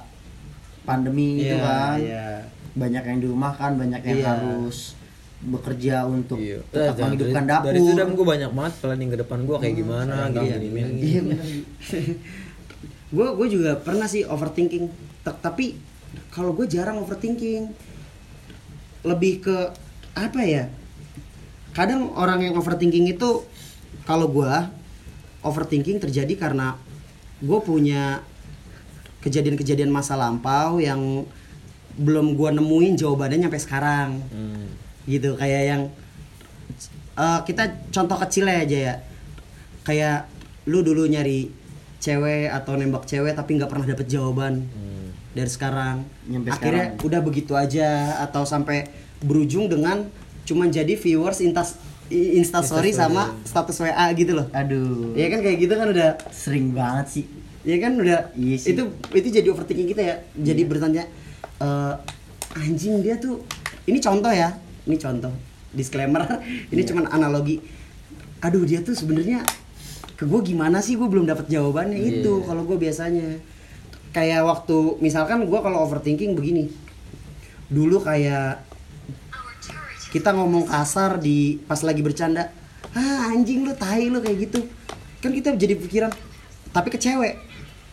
pandemi 0.82 1.42
itu 1.42 1.52
Iya, 1.52 1.60
kan 1.60 1.98
iya. 2.00 2.26
banyak 2.72 3.04
yang 3.04 3.20
di 3.20 3.28
rumah 3.28 3.52
kan 3.52 3.76
banyak 3.76 4.02
yang 4.02 4.20
Iya. 4.20 4.28
harus 4.32 4.94
bekerja 5.42 6.04
untuk 6.04 6.36
Iya. 6.36 6.60
tetap 6.68 6.94
Eh, 6.94 7.04
menghidupkan 7.06 7.44
dari, 7.44 7.50
dapur 7.50 7.66
Dari 7.66 7.80
itu 7.80 8.04
gue 8.14 8.26
banyak 8.28 8.52
banget 8.52 8.74
planning 8.78 9.10
ke 9.10 9.18
depan 9.18 9.40
gue 9.42 9.58
kayak 9.58 9.76
gimana 9.78 10.16
gitu. 10.28 10.40
Iya, 10.42 10.56
gini, 10.58 10.80
gini. 10.84 11.00
iya 11.02 11.22
gue 13.10 13.28
gue 13.38 13.48
juga 13.50 13.72
pernah 13.78 14.06
sih 14.06 14.22
overthinking 14.22 14.86
T- 15.20 15.40
tapi 15.40 15.80
kalau 16.30 16.52
gue 16.52 16.66
jarang 16.66 17.00
overthinking 17.00 17.72
lebih 19.02 19.40
ke 19.40 19.58
apa 20.14 20.42
ya 20.42 20.68
kadang 21.72 22.12
orang 22.14 22.44
yang 22.44 22.54
overthinking 22.54 23.08
itu 23.08 23.48
kalau 24.04 24.28
gue 24.28 24.54
overthinking 25.40 25.98
terjadi 25.98 26.36
karena 26.36 26.76
gue 27.40 27.60
punya 27.62 28.20
kejadian-kejadian 29.20 29.88
masa 29.88 30.14
lampau 30.14 30.80
yang 30.80 31.24
belum 31.96 32.36
gue 32.36 32.50
nemuin 32.54 32.94
jawabannya 32.96 33.48
sampai 33.48 33.62
sekarang 33.62 34.10
Hmm. 34.30 34.68
Gitu 35.06 35.36
kayak 35.36 35.64
yang 35.68 35.82
eh, 37.16 37.40
kita 37.44 37.64
contoh 37.90 38.18
kecilnya 38.18 38.58
aja 38.60 38.78
ya 38.82 38.96
kayak 39.82 40.28
lu 40.66 40.82
dulu 40.82 41.06
nyari 41.06 41.50
cewek 41.98 42.48
atau 42.48 42.74
nembak 42.74 43.04
cewek 43.04 43.34
tapi 43.34 43.56
nggak 43.56 43.68
pernah 43.68 43.86
dapet 43.86 44.08
jawaban 44.08 44.64
Hmm. 44.66 45.12
dari 45.32 45.48
sekarang 45.48 46.04
Nyampe 46.26 46.50
akhirnya 46.50 46.86
sekarang. 46.90 47.06
udah 47.06 47.22
begitu 47.22 47.54
aja 47.54 47.88
atau 48.20 48.44
sampai 48.44 48.88
berujung 49.20 49.68
dengan 49.68 50.08
cuman 50.44 50.68
jadi 50.68 50.96
viewers 50.96 51.40
intas 51.40 51.76
instastory 52.10 52.90
sama 52.92 53.36
status 53.44 53.78
WA 53.80 54.10
gitu 54.14 54.34
loh 54.34 54.48
aduh 54.50 55.14
ya 55.14 55.28
kan 55.28 55.40
kayak 55.40 55.58
gitu 55.60 55.74
kan 55.74 55.88
udah 55.88 56.10
sering 56.30 56.72
banget 56.72 57.06
sih 57.08 57.26
ya 57.62 57.78
kan 57.78 57.94
udah 57.94 58.32
Iya 58.34 58.56
sih. 58.58 58.72
itu 58.72 58.82
itu 59.12 59.28
jadi 59.32 59.48
overthinking 59.48 59.90
kita 59.90 60.02
ya 60.02 60.16
jadi 60.34 60.58
Iya. 60.58 60.70
bertanya 60.70 61.04
eh, 61.60 61.94
anjing 62.56 63.04
dia 63.04 63.14
tuh 63.16 63.44
ini 63.86 64.00
contoh 64.00 64.32
ya 64.32 64.56
ini 64.90 64.98
contoh 64.98 65.30
disclaimer 65.70 66.26
ini 66.74 66.82
Iya. 66.82 66.90
cuman 66.90 67.06
analogi 67.08 67.62
aduh 68.40 68.66
dia 68.66 68.82
tuh 68.82 68.98
sebenarnya 68.98 69.46
ke 70.18 70.26
gue 70.26 70.42
gimana 70.44 70.82
sih 70.82 70.98
gue 70.98 71.06
belum 71.06 71.24
dapat 71.24 71.46
jawabannya 71.46 71.96
Iya. 71.96 72.10
itu 72.20 72.32
kalau 72.44 72.66
gue 72.66 72.76
biasanya 72.76 73.38
kayak 74.10 74.42
waktu 74.42 74.98
misalkan 75.00 75.46
gue 75.46 75.60
kalau 75.62 75.86
overthinking 75.86 76.34
begini 76.34 76.74
dulu 77.70 78.02
kayak 78.02 78.66
kita 80.10 80.34
ngomong 80.34 80.66
kasar 80.66 81.22
di 81.22 81.62
pas 81.64 81.78
lagi 81.80 82.02
bercanda 82.02 82.50
ah 82.92 83.30
anjing 83.30 83.62
lu 83.62 83.78
tai 83.78 84.10
lu 84.10 84.18
kayak 84.18 84.50
gitu 84.50 84.66
kan 85.22 85.30
kita 85.30 85.54
jadi 85.54 85.78
pikiran 85.78 86.10
tapi 86.74 86.90
ke 86.90 86.98
cewek 86.98 87.38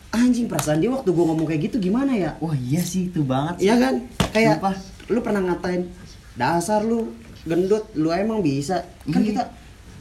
anjing 0.08 0.48
perasaan 0.48 0.80
dia 0.80 0.88
waktu 0.88 1.12
gua 1.12 1.28
ngomong 1.28 1.44
kayak 1.44 1.68
gitu 1.68 1.76
gimana 1.78 2.16
ya 2.16 2.32
wah 2.40 2.56
iya 2.56 2.80
sih 2.80 3.12
itu 3.12 3.20
banget 3.20 3.60
sih. 3.60 3.68
Iya 3.68 3.74
kan 3.76 3.94
kayak 4.32 4.56
Sumpah. 4.56 4.74
lu 5.12 5.20
pernah 5.20 5.42
ngatain 5.44 5.82
dasar 6.36 6.80
lu 6.80 7.12
gendut 7.42 7.88
lu 7.92 8.08
emang 8.08 8.40
bisa 8.40 8.80
kan 9.04 9.18
Iya. 9.18 9.28
kita 9.30 9.42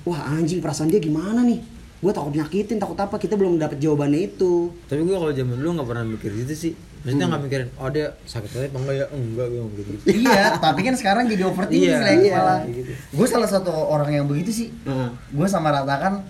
wah 0.04 0.22
anjing 0.30 0.60
perasaan 0.60 0.88
dia 0.88 1.00
gimana 1.00 1.42
nih 1.42 1.62
gua 1.98 2.12
takut 2.12 2.32
nyakitin 2.32 2.78
takut 2.78 2.94
apa 2.96 3.16
kita 3.16 3.34
belum 3.34 3.56
dapet 3.56 3.80
jawabannya 3.80 4.28
itu 4.28 4.70
Tapi 4.84 5.02
gue 5.02 5.16
kalau 5.16 5.32
zaman 5.32 5.56
dulu 5.56 5.70
nggak 5.74 5.88
pernah 5.88 6.06
mikir 6.06 6.32
gitu 6.36 6.54
sih. 6.54 6.74
Maksudnya 7.02 7.26
nggak 7.28 7.42
mikirin, 7.44 7.70
oh 7.76 7.86
dia 7.88 8.08
sakit 8.24 8.50
hati 8.52 8.66
apa 8.66 8.78
enggak 8.80 8.96
ya? 8.96 9.06
Enggak, 9.12 9.46
gue 9.48 9.62
gitu. 9.76 9.92
iya 10.12 10.58
tapi 10.58 10.82
kan 10.82 10.94
sekarang 10.94 11.24
jadi 11.28 11.46
overthinking 11.46 11.86
Iya, 11.88 12.02
Lek, 12.04 12.18
iya, 12.20 12.34
malah 12.36 12.60
gitu. 12.66 12.92
gue 12.92 13.28
salah 13.28 13.46
satu 13.46 13.70
orang 13.70 14.10
yang 14.12 14.26
begitu 14.26 14.50
sih 14.52 14.68
Heeh. 14.84 15.10
gue 15.32 15.48
sama 15.48 15.70
ratakan 15.72 16.26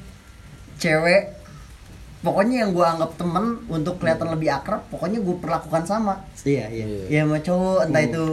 cewek 0.75 1.31
pokoknya 2.21 2.55
yang 2.59 2.71
gue 2.71 2.83
anggap 2.83 3.11
temen 3.15 3.45
untuk 3.67 3.95
kelihatan 3.97 4.27
lebih 4.29 4.49
akrab 4.49 4.83
pokoknya 4.89 5.19
gue 5.19 5.35
perlakukan 5.37 5.83
sama 5.83 6.13
iya 6.41 6.67
iya 6.67 6.85
Iya. 6.85 7.03
ya 7.07 7.19
sama 7.23 7.37
cowok 7.39 7.79
entah 7.85 8.01
Hmm. 8.01 8.09
itu 8.09 8.25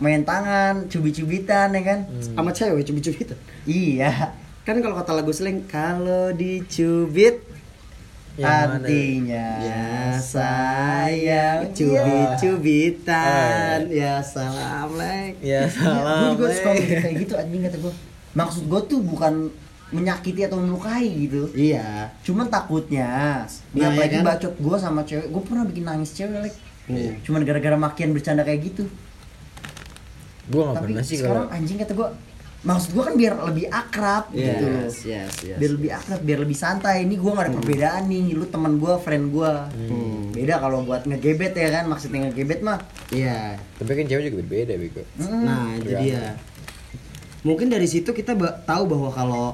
main 0.00 0.22
tangan 0.22 0.84
cubit-cubitan 0.86 1.70
ya 1.70 1.82
kan? 1.82 1.98
Sama 2.18 2.50
cewek 2.50 2.82
cubit-cubitan 2.82 3.36
iya. 3.62 4.32
Kan 4.60 4.80
kalau 4.80 4.92
kata 4.94 5.12
lagu 5.14 5.30
slang 5.30 5.64
kalau 5.66 6.32
dicubit 6.32 7.44
Yang 8.34 8.46
mana? 8.46 8.76
artinya 8.78 9.46
Ya 9.58 9.84
sayang. 10.16 11.58
cubit-cubitan 12.50 13.78
ya 13.90 14.22
salam 14.22 14.88
lek. 14.94 15.36
Ya 15.40 15.64
gue 15.64 15.74
salam. 15.74 16.32
juga 16.34 16.46
suka 16.50 16.70
kayak 16.72 17.14
gitu 17.18 17.34
anjing 17.34 17.62
kata 17.62 17.78
gue 17.78 17.92
maksud 18.30 18.62
gue 18.64 18.80
tuh 18.86 19.00
bukan 19.00 19.50
menyakiti 19.90 20.46
atau 20.46 20.56
melukai 20.56 21.02
gitu. 21.20 21.50
Iya. 21.52 22.14
cuman 22.22 22.46
takutnya 22.46 23.42
Nah, 23.74 23.90
nah, 23.90 23.90
ya 23.90 23.98
lagi 23.98 24.16
kan? 24.16 24.24
bacot 24.24 24.54
gue 24.54 24.76
sama 24.78 25.02
cewek. 25.02 25.26
Gue 25.28 25.42
pernah 25.42 25.64
bikin 25.66 25.84
nangis 25.84 26.14
cewek 26.14 26.38
like. 26.40 26.58
Iya. 26.86 27.12
cuman 27.22 27.42
gara-gara 27.44 27.76
makian 27.76 28.10
bercanda 28.10 28.42
kayak 28.42 28.66
gitu 28.66 28.82
Gue 30.50 30.60
gak 30.60 30.74
tapi 30.74 30.84
pernah 30.84 31.02
sih 31.02 31.16
sekarang 31.16 31.36
kalau 31.40 31.54
anjing 31.54 31.78
kata 31.78 31.94
gue 31.94 32.08
maksud 32.60 32.90
gue 32.90 33.02
kan 33.02 33.14
biar 33.14 33.34
lebih 33.42 33.66
akrab 33.68 34.24
gitu 34.30 34.44
loh 34.66 34.84
Yes, 34.84 34.98
yes, 35.02 35.32
yes. 35.42 35.56
biar 35.56 35.70
lebih 35.72 35.90
akrab 35.90 36.20
biar 36.20 36.38
lebih 36.38 36.52
santai 36.54 36.96
ini 37.00 37.14
gue 37.14 37.30
gak 37.30 37.40
ada 37.42 37.54
perbedaan 37.54 38.02
nih 38.04 38.24
lu 38.32 38.44
teman 38.44 38.76
gue 38.76 38.94
friend 38.98 39.24
gue 39.30 39.52
Hmm. 39.80 40.28
beda 40.30 40.54
kalau 40.58 40.82
buat 40.82 41.02
ngegebet 41.02 41.54
ya 41.54 41.68
kan 41.72 41.84
maksudnya 41.86 42.18
ngegebet 42.24 42.60
mah 42.60 42.78
Iya. 43.08 43.56
Tapi 43.74 43.90
kan 43.92 44.04
cewek 44.04 44.22
juga 44.28 44.44
beda 44.44 44.74
bego 44.74 45.02
mm, 45.16 45.40
Nah, 45.40 45.66
itu 45.74 45.88
Iya. 45.88 45.98
dia. 45.98 46.22
Mungkin 47.40 47.66
dari 47.66 47.86
situ 47.86 48.10
kita 48.10 48.34
ba- 48.34 48.60
tahu 48.60 48.84
bahwa 48.86 49.08
kalau 49.08 49.46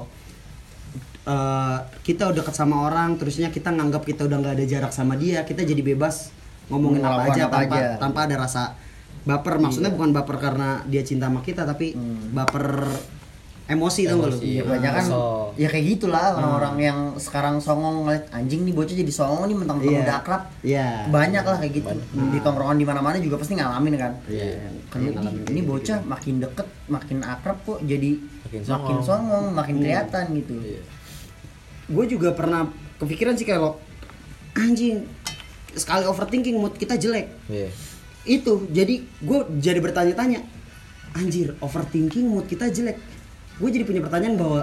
eh, 1.25 1.77
kita 2.01 2.23
udah 2.25 2.35
deket 2.37 2.55
sama 2.55 2.83
orang, 2.83 3.15
terusnya 3.15 3.47
kita 3.47 3.69
nganggap 3.69 3.99
kita 4.01 4.23
udah 4.23 4.37
nggak 4.37 4.53
ada 4.53 4.65
jarak 4.65 4.91
sama 4.91 5.15
dia, 5.15 5.43
kita 5.43 5.61
jadi 5.61 5.83
bebas 5.85 6.31
ngomongin 6.67 6.99
apa 7.01 7.21
aja 7.25 7.47
apa 7.47 7.55
tanpa 7.57 7.75
aja. 7.77 7.87
tanpa 7.97 8.19
ada 8.21 8.35
rasa 8.37 8.63
baper. 9.27 9.59
Maksudnya 9.59 9.91
bukan 9.91 10.09
baper 10.09 10.39
karena 10.39 10.81
dia 10.85 11.03
cinta 11.03 11.27
sama 11.27 11.39
kita, 11.41 11.61
tapi 11.61 11.91
baper 12.31 12.87
emosi 13.67 14.07
tuh 14.07 14.15
lu. 14.17 14.31
Emosi. 14.31 14.47
Iya, 14.47 14.55
Iya, 14.55 14.61
banyak 14.63 14.91
kan 14.93 15.05
kesel. 15.05 15.27
ya 15.53 15.67
kayak 15.67 15.85
gitulah 15.89 16.25
orang-orang 16.33 16.75
yang 16.79 16.99
sekarang 17.17 17.59
songong 17.59 17.95
ngeliat 18.01 18.23
anjing 18.31 18.63
nih 18.63 18.71
bocah 18.71 18.95
jadi 18.95 19.11
songong 19.11 19.43
nih 19.43 19.57
mentang-mentang 19.57 19.91
Iya. 19.93 20.05
udah 20.05 20.15
akrab 20.17 20.41
Iya. 20.63 20.87
banyak 21.09 21.43
lah 21.43 21.57
kayak 21.59 21.73
gitu 21.75 21.89
di 22.31 22.39
tongkrongan 22.39 22.77
di 22.77 22.87
mana-mana 22.87 23.19
juga 23.19 23.35
pasti 23.35 23.59
ngalamin 23.59 23.99
kan 23.99 24.13
Iya. 24.25 24.71
kan 24.87 24.99
Iya, 25.03 25.11
ini, 25.11 25.27
ini 25.43 25.59
kayak 25.59 25.67
bocah 25.67 25.97
makin 26.01 26.35
deket 26.39 26.67
makin 26.87 27.17
akrab 27.19 27.57
kok 27.59 27.79
jadi 27.83 28.11
Makin 28.15 28.61
makin, 28.63 28.63
songong. 28.63 28.99
songong 29.03 29.45
makin 29.51 29.75
kelihatan 29.77 30.25
gitu 30.33 30.55
Iya 30.57 30.81
gue 31.87 32.05
juga 32.09 32.29
pernah 32.31 32.71
kepikiran 32.97 33.35
sih 33.35 33.43
kalau 33.43 33.75
anjing 34.53 35.03
sekali 35.71 36.03
overthinking 36.03 36.55
mood 36.55 36.71
kita 36.73 36.95
jelek 36.95 37.27
Iya 37.47 37.67
itu 38.29 38.67
jadi 38.67 38.95
gue 39.01 39.39
jadi 39.57 39.79
bertanya-tanya 39.79 40.43
anjir 41.13 41.55
overthinking 41.57 42.27
mood 42.27 42.45
kita 42.45 42.67
jelek 42.67 42.99
gue 43.57 43.69
jadi 43.69 43.83
punya 43.83 43.99
pertanyaan 43.99 44.35
bahwa 44.35 44.61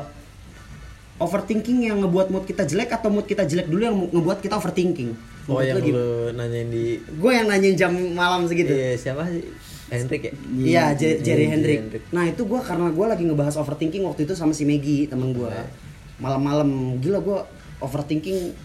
overthinking 1.16 1.84
yang 1.84 1.98
ngebuat 1.98 2.28
mood 2.28 2.44
kita 2.44 2.62
jelek 2.62 2.90
atau 2.90 3.08
mood 3.08 3.24
kita 3.24 3.42
jelek 3.42 3.66
dulu 3.66 3.82
yang 3.82 3.96
ngebuat 4.10 4.38
kita 4.38 4.54
overthinking 4.54 5.14
Oh 5.44 5.60
Menurut 5.60 5.66
yang 5.66 5.76
lu 5.76 5.84
gimana? 5.84 6.00
lu 6.00 6.08
nanyain 6.34 6.68
di 6.68 6.84
gue 6.98 7.30
yang 7.30 7.46
nanyain 7.46 7.74
jam 7.74 7.92
malam 8.12 8.44
segitu 8.44 8.72
Iya 8.72 8.96
siapa 8.96 9.28
sih? 9.28 9.44
Hendrik 9.84 10.22
ya? 10.22 10.32
Iya, 10.56 10.84
Jer- 10.96 11.20
Jerry 11.20 11.44
Jerry 11.46 11.76
Hendrik. 11.76 12.02
Nah 12.08 12.24
itu 12.24 12.42
gue 12.42 12.56
karena 12.58 12.88
gue 12.88 13.06
lagi 13.06 13.22
ngebahas 13.22 13.54
overthinking 13.54 14.02
waktu 14.02 14.24
itu 14.24 14.32
sama 14.32 14.50
si 14.50 14.64
Maggie 14.64 15.04
temen 15.04 15.30
gue. 15.30 15.44
Iya. 15.44 15.68
Malam-malam 16.16 16.68
gila 16.98 17.20
gue 17.20 17.38
overthinking 17.78 18.56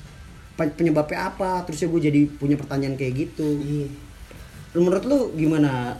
pe- 0.55 0.71
penyebabnya 0.71 1.27
apa? 1.27 1.67
Terusnya 1.67 1.91
gue 1.91 2.01
jadi 2.01 2.21
punya 2.31 2.55
pertanyaan 2.55 2.95
kayak 2.95 3.13
gitu. 3.19 3.45
Iya. 3.59 3.87
Menurut 4.71 5.03
lu 5.03 5.17
gimana? 5.33 5.97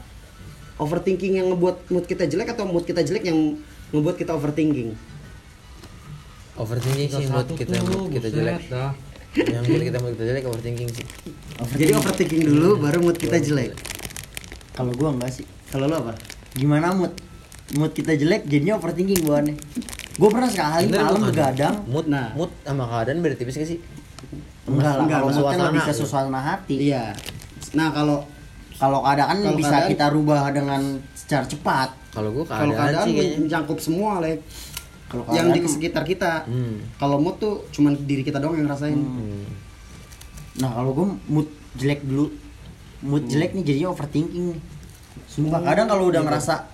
Overthinking 0.76 1.36
yang 1.36 1.50
ngebuat 1.50 1.88
mood 1.88 2.04
kita 2.04 2.24
jelek 2.24 2.52
atau 2.52 2.64
mood 2.64 2.82
kita 2.82 3.02
jelek 3.02 3.24
yang 3.24 3.60
ngebuat 3.90 4.16
kita 4.16 4.32
overthinking? 4.32 4.96
Overthinking 6.56 7.08
sih 7.10 7.26
mood 7.26 7.48
kita 7.52 7.76
mood 7.80 8.08
kita 8.10 8.28
jelek 8.28 8.60
Yang 9.36 9.62
mood 9.66 9.82
kita 9.82 9.98
mood 9.98 10.12
kita 10.14 10.24
jelek 10.26 10.44
overthinking 10.46 10.88
sih 10.88 11.06
Jadi 11.76 11.92
overthinking 11.92 12.42
dulu 12.42 12.70
baru 12.78 12.98
mood 13.00 13.16
kita 13.16 13.36
jelek. 13.38 13.76
kalau 14.72 14.92
gua 14.92 15.12
enggak 15.12 15.30
sih 15.34 15.44
Kalau 15.68 15.84
lu 15.84 15.94
apa? 15.94 16.16
gimana 16.50 16.90
mood 16.90 17.12
mood 17.72 17.92
kita 17.92 18.12
jelek 18.14 18.42
jadinya 18.44 18.74
overthinking 18.74 19.20
gua 19.20 19.38
nih 19.40 19.54
gua 20.16 20.28
pernah 20.30 20.48
sekali 20.48 20.88
Bener, 20.88 21.04
malam 21.06 21.22
begadang 21.22 21.74
Mood, 21.86 22.06
Nah. 22.06 22.32
mood 22.32 22.50
sama 22.60 22.84
keadaan 22.86 23.20
beda 23.20 23.36
tipis 23.36 23.54
gak 23.54 23.68
sih? 23.68 23.78
enggak 24.64 24.92
lah 24.92 25.04
Enggak, 25.04 25.18
kalau 25.18 25.28
mood 25.28 25.44
kan 25.44 25.52
suasana. 25.52 25.68
lebih 25.68 25.80
ke 25.82 25.92
suasana 25.94 26.40
hati 26.40 26.76
Iya. 26.88 27.04
Nah 27.70 27.88
kalau 27.90 28.18
kalau 28.80 28.98
keadaan 29.00 29.36
Kalau 29.38 29.54
bisa 29.54 29.68
keadaan- 29.70 29.90
kita 29.90 30.06
rubah 30.08 30.42
dengan 30.48 30.82
secara 31.12 31.44
cepat 31.44 31.88
Kalau 32.10 32.32
kalau 32.32 32.42
keadaan, 32.42 32.74
keadaan 32.74 33.04
sih 33.04 33.12
kayaknya 33.14 33.38
mencakup 33.38 33.78
semua, 33.78 34.10
Lek. 34.18 34.40
kalau 35.06 35.22
yang 35.30 35.50
di 35.50 35.60
sekitar 35.62 36.02
kita. 36.02 36.42
Hmm. 36.44 36.80
Kalau 36.96 37.16
mood 37.16 37.36
tuh 37.36 37.66
cuman 37.70 37.94
diri 38.00 38.22
kita 38.22 38.38
doang 38.38 38.54
yang 38.54 38.64
ngerasain. 38.64 38.94
Hmm. 38.94 39.46
Nah 40.56 40.70
kalau 40.72 40.90
gue 40.92 41.06
mood 41.26 41.46
jelek 41.72 42.02
dulu 42.02 42.26
Mood 43.00 43.24
jelek 43.26 43.52
nih 43.52 43.64
jadinya 43.64 43.88
overthinking 43.90 44.44
nih 44.50 44.60
Sumpah 45.24 45.62
kadang 45.62 45.86
kalau 45.86 46.10
udah 46.10 46.20
ngerasa 46.20 46.68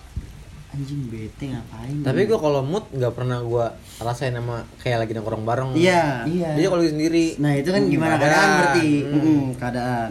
Anjing 0.69 1.07
bete 1.07 1.47
ngapain 1.47 2.01
Tapi 2.01 2.21
gue 2.25 2.35
kalau 2.37 2.61
mood 2.61 2.83
nggak 2.91 3.13
pernah 3.13 3.39
gue 3.41 3.67
rasain 3.99 4.31
sama 4.31 4.65
kayak 4.77 4.99
lagi 5.01 5.13
nongkrong 5.13 5.43
bareng. 5.43 5.71
Iya. 5.73 6.25
Iya 6.25 6.49
Jadi 6.53 6.67
kalau 6.67 6.83
sendiri. 6.83 7.27
Nah 7.39 7.53
itu 7.55 7.69
kan 7.69 7.83
gimana 7.87 8.15
keadaan. 8.15 8.27
keadaan 8.27 8.49
berarti 8.55 8.89
Mm-mm, 9.07 9.41
keadaan. 9.55 10.11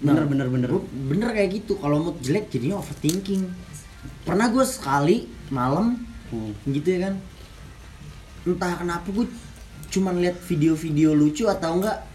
Bener 0.00 0.24
bener 0.24 0.46
bener. 0.46 0.68
Gua 0.68 0.82
bener 0.82 1.28
kayak 1.30 1.50
gitu 1.54 1.76
Kalau 1.76 2.00
mood 2.00 2.16
jelek 2.18 2.48
jadinya 2.48 2.76
overthinking 2.76 3.44
Pernah 4.22 4.48
gue 4.48 4.64
sekali 4.64 5.16
malam 5.48 6.06
Hmm. 6.26 6.54
gitu 6.64 6.86
ya 6.88 7.10
kan 7.10 7.14
Entah 8.42 8.72
kenapa 8.76 9.10
gue 9.10 9.26
cuman 9.90 10.14
lihat 10.16 10.38
video-video 10.40 11.10
lucu 11.10 11.44
atau 11.44 11.74
enggak 11.74 12.06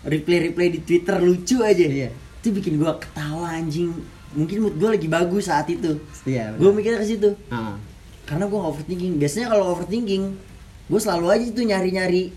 replay-replay 0.00 0.70
di 0.70 0.80
Twitter 0.80 1.18
lucu 1.18 1.58
aja 1.58 1.82
Iya. 1.82 2.10
itu 2.38 2.52
bikin 2.52 2.76
gua 2.76 2.94
ketawa 2.94 3.50
anjing 3.50 3.90
mungkin 4.30 4.62
mood 4.62 4.76
gue 4.76 4.88
lagi 4.88 5.08
bagus 5.08 5.50
saat 5.50 5.66
itu 5.66 5.98
Iya. 6.22 6.54
gue 6.54 6.70
mikirnya 6.70 7.02
ke 7.02 7.08
situ 7.08 7.34
Ah. 7.48 7.74
karena 8.22 8.46
gue 8.46 8.60
overthinking 8.62 9.18
biasanya 9.18 9.50
kalau 9.50 9.74
overthinking 9.74 10.38
gue 10.86 11.00
selalu 11.02 11.26
aja 11.28 11.46
tuh 11.50 11.64
nyari-nyari 11.64 12.30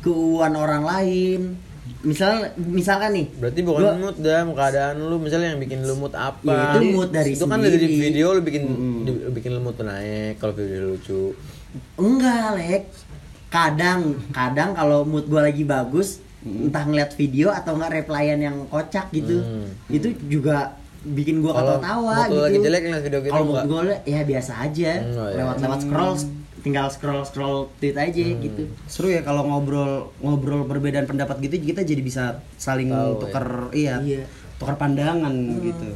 keuangan 0.00 0.54
orang 0.58 0.82
lain 0.82 1.40
misal 2.02 2.30
misalkan 2.56 3.10
nih 3.12 3.26
Berarti 3.32 3.60
bukan 3.60 3.80
gua- 3.80 3.94
mood 3.96 4.16
dah, 4.18 4.42
keadaan 4.44 4.94
lu 5.00 5.16
misalnya 5.16 5.48
yang 5.50 5.60
bikin 5.60 5.80
lu 5.80 5.94
mood 5.94 6.10
apa? 6.12 6.42
Ya, 6.44 6.62
itu 6.72 6.78
mood 6.90 7.10
dari 7.10 7.30
Itu 7.32 7.44
kan 7.44 7.58
dari 7.58 7.76
sendiri. 7.76 7.94
video 8.02 8.26
lu 8.32 8.40
bikin 8.40 8.62
di- 9.02 9.20
lu 9.20 9.30
bikin 9.30 9.50
lu 9.52 9.60
mood 9.60 9.78
naik 9.78 10.36
kalau 10.36 10.52
video 10.52 10.90
lucu. 10.90 11.32
enggak 11.96 12.46
lek 12.54 12.84
kadang 13.48 14.00
kadang 14.30 14.70
kalau 14.72 15.02
mood 15.02 15.24
gue 15.24 15.40
lagi 15.40 15.62
bagus 15.62 16.20
entah 16.42 16.82
ngeliat 16.82 17.12
video 17.12 17.48
atau 17.48 17.72
enggak 17.72 18.02
replyan 18.02 18.40
yang 18.40 18.56
kocak 18.66 19.08
gitu 19.10 19.38
Hmm. 19.38 19.70
itu 19.88 20.10
juga 20.26 20.74
bikin 21.02 21.38
Kalau 21.40 21.78
ketawa 21.78 22.16
gitu 22.26 22.38
lagi 22.40 22.58
jelek 22.60 22.80
ngeliat 22.84 23.04
video 23.04 23.20
gitu 23.20 23.32
kalau 23.32 23.46
mood 23.46 23.64
gue 23.64 23.80
ya 24.04 24.20
biasa 24.22 24.52
aja 24.60 24.92
Hmm, 24.98 25.14
oh, 25.14 25.26
iya. 25.26 25.36
lewat 25.38 25.56
lewat 25.60 25.78
scroll 25.80 26.14
tinggal 26.62 26.86
scroll 26.86 27.22
scroll 27.22 27.58
tweet 27.76 27.92
aja 27.92 28.22
Hmm. 28.22 28.38
gitu 28.38 28.62
Seru 28.86 29.08
ya 29.08 29.20
kalau 29.20 29.42
ngobrol 29.44 29.92
ngobrol 30.18 30.62
perbedaan 30.62 31.04
pendapat 31.04 31.38
gitu 31.40 31.58
kita 31.58 31.82
jadi 31.82 31.98
bisa 31.98 32.22
saling 32.54 32.88
Tahu, 32.88 33.18
tukar 33.20 33.46
iya, 33.72 33.98
Iya. 33.98 34.24
tukar 34.56 34.74
pandangan 34.76 35.34
gitu. 35.58 35.90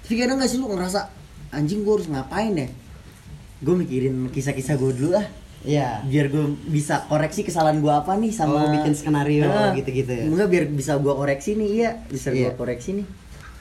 tapi 0.00 0.14
kadang 0.16 0.36
gak 0.36 0.46
sih 0.46 0.56
lu 0.56 0.66
ngerasa 0.68 1.10
anjing 1.50 1.80
gue 1.80 1.92
harus 1.92 2.06
ngapain 2.06 2.54
ya 2.54 2.68
gue 3.58 3.74
mikirin 3.76 4.26
kisah-kisah 4.28 4.74
gue 4.74 4.92
dulu 4.92 5.10
ah 5.14 5.26
Iya. 5.62 6.02
biar 6.02 6.26
gue 6.28 6.42
bisa 6.66 7.06
koreksi 7.06 7.42
kesalahan 7.42 7.78
gue 7.78 7.90
apa 7.92 8.14
nih 8.14 8.30
sama 8.30 8.58
Oh, 8.60 8.70
bikin 8.72 8.92
skenario 8.92 9.42
Nah, 9.44 9.70
gitu-gitu 9.72 10.10
ya. 10.12 10.24
enggak 10.24 10.48
biar 10.48 10.64
bisa 10.68 10.96
gue 10.96 11.10
koreksi 11.12 11.54
nih 11.54 11.68
iya 11.72 11.90
bisa 12.04 12.30
gue 12.30 12.42
Iya. 12.44 12.50
koreksi 12.52 12.90
nih 12.94 13.06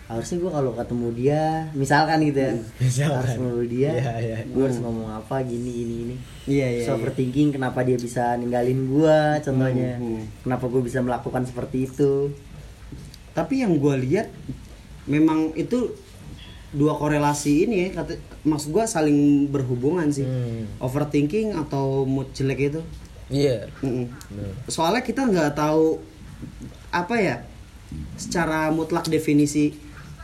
harusnya 0.07 0.37
gue 0.37 0.51
kalau 0.51 0.71
ketemu 0.73 1.07
dia 1.13 1.43
misalkan 1.71 2.19
gitu 2.21 2.39
ya 2.39 2.53
Misalkan. 2.83 3.15
harus 3.17 3.31
ketemu 3.33 3.63
dia 3.65 3.91
Iya, 3.91 4.13
iya. 4.19 4.37
gue 4.43 4.63
harus 4.63 4.79
ngomong 4.79 5.07
apa 5.09 5.35
gini 5.41 5.69
gini 5.73 5.93
gini 5.97 6.15
Iya 6.45 6.67
iya. 6.69 6.83
so 6.83 6.91
iya. 6.91 6.97
overthinking 6.97 7.49
kenapa 7.51 7.79
dia 7.81 7.95
bisa 7.95 8.35
ninggalin 8.35 8.87
gue 8.87 9.17
contohnya 9.41 9.95
Hmm, 9.95 10.19
hmm. 10.19 10.23
kenapa 10.43 10.65
gue 10.67 10.81
bisa 10.81 10.99
melakukan 10.99 11.43
seperti 11.43 11.85
itu 11.85 12.33
Tapi 13.31 13.63
yang 13.63 13.77
gue 13.77 13.95
lihat 14.01 14.27
memang 15.03 15.55
itu 15.55 15.95
dua 16.71 16.93
korelasi 16.93 17.63
ini 17.63 17.75
ya 17.81 17.99
kata 17.99 18.15
maksud 18.43 18.71
gue 18.71 18.83
saling 18.85 19.19
berhubungan 19.47 20.07
sih. 20.07 20.23
Hmm. 20.23 20.67
Overthinking 20.79 21.55
atau 21.55 22.03
mood 22.03 22.31
jelek 22.31 22.67
itu. 22.69 22.81
Iya. 23.27 23.71
Mm-mm. 23.79 24.11
Bener. 24.27 24.51
Soalnya 24.67 24.99
kita 24.99 25.23
nggak 25.23 25.51
tahu 25.53 25.99
apa 26.91 27.15
ya 27.17 27.35
secara 28.15 28.67
mutlak 28.67 29.07
definisi 29.07 29.71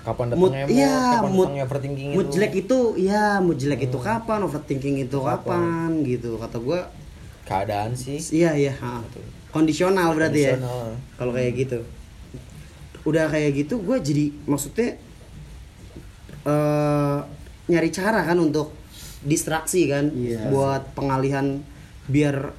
Kapan 0.07 0.25
datangnya 0.29 0.63
mood, 0.63 0.71
iya 0.71 0.93
kapan 1.13 1.29
mood 1.29 1.43
datangnya 1.43 1.63
overthinking 1.65 2.09
mood 2.09 2.23
itu. 2.23 2.33
jelek 2.33 2.53
itu 2.57 2.79
ya 2.97 3.23
mood 3.37 3.57
jelek 3.57 3.81
itu 3.83 3.97
kapan 3.99 4.39
overthinking 4.41 4.95
itu 5.01 5.17
kapan, 5.19 5.89
gitu 6.01 6.29
kata 6.37 6.57
gue 6.57 6.79
Keadaan 7.43 7.91
sih. 7.91 8.15
iya 8.33 8.55
iya 8.55 8.71
ha. 8.77 9.03
kondisional 9.49 10.11
berarti 10.11 10.39
ya 10.41 10.55
Kondisional. 10.55 10.95
kalau 11.15 11.31
kayak 11.31 11.51
gitu 11.57 11.79
udah 13.03 13.25
kayak 13.27 13.51
gitu 13.57 13.79
gue 13.79 13.97
jadi 13.97 14.25
maksudnya 14.43 14.95
eh 16.43 17.17
nyari 17.67 17.89
cara 17.89 18.23
kan 18.23 18.37
untuk 18.37 18.71
distraksi 19.21 19.87
kan 19.87 20.07
Iya. 20.09 20.47
buat 20.47 20.93
pengalihan 20.93 21.59
biar 22.07 22.55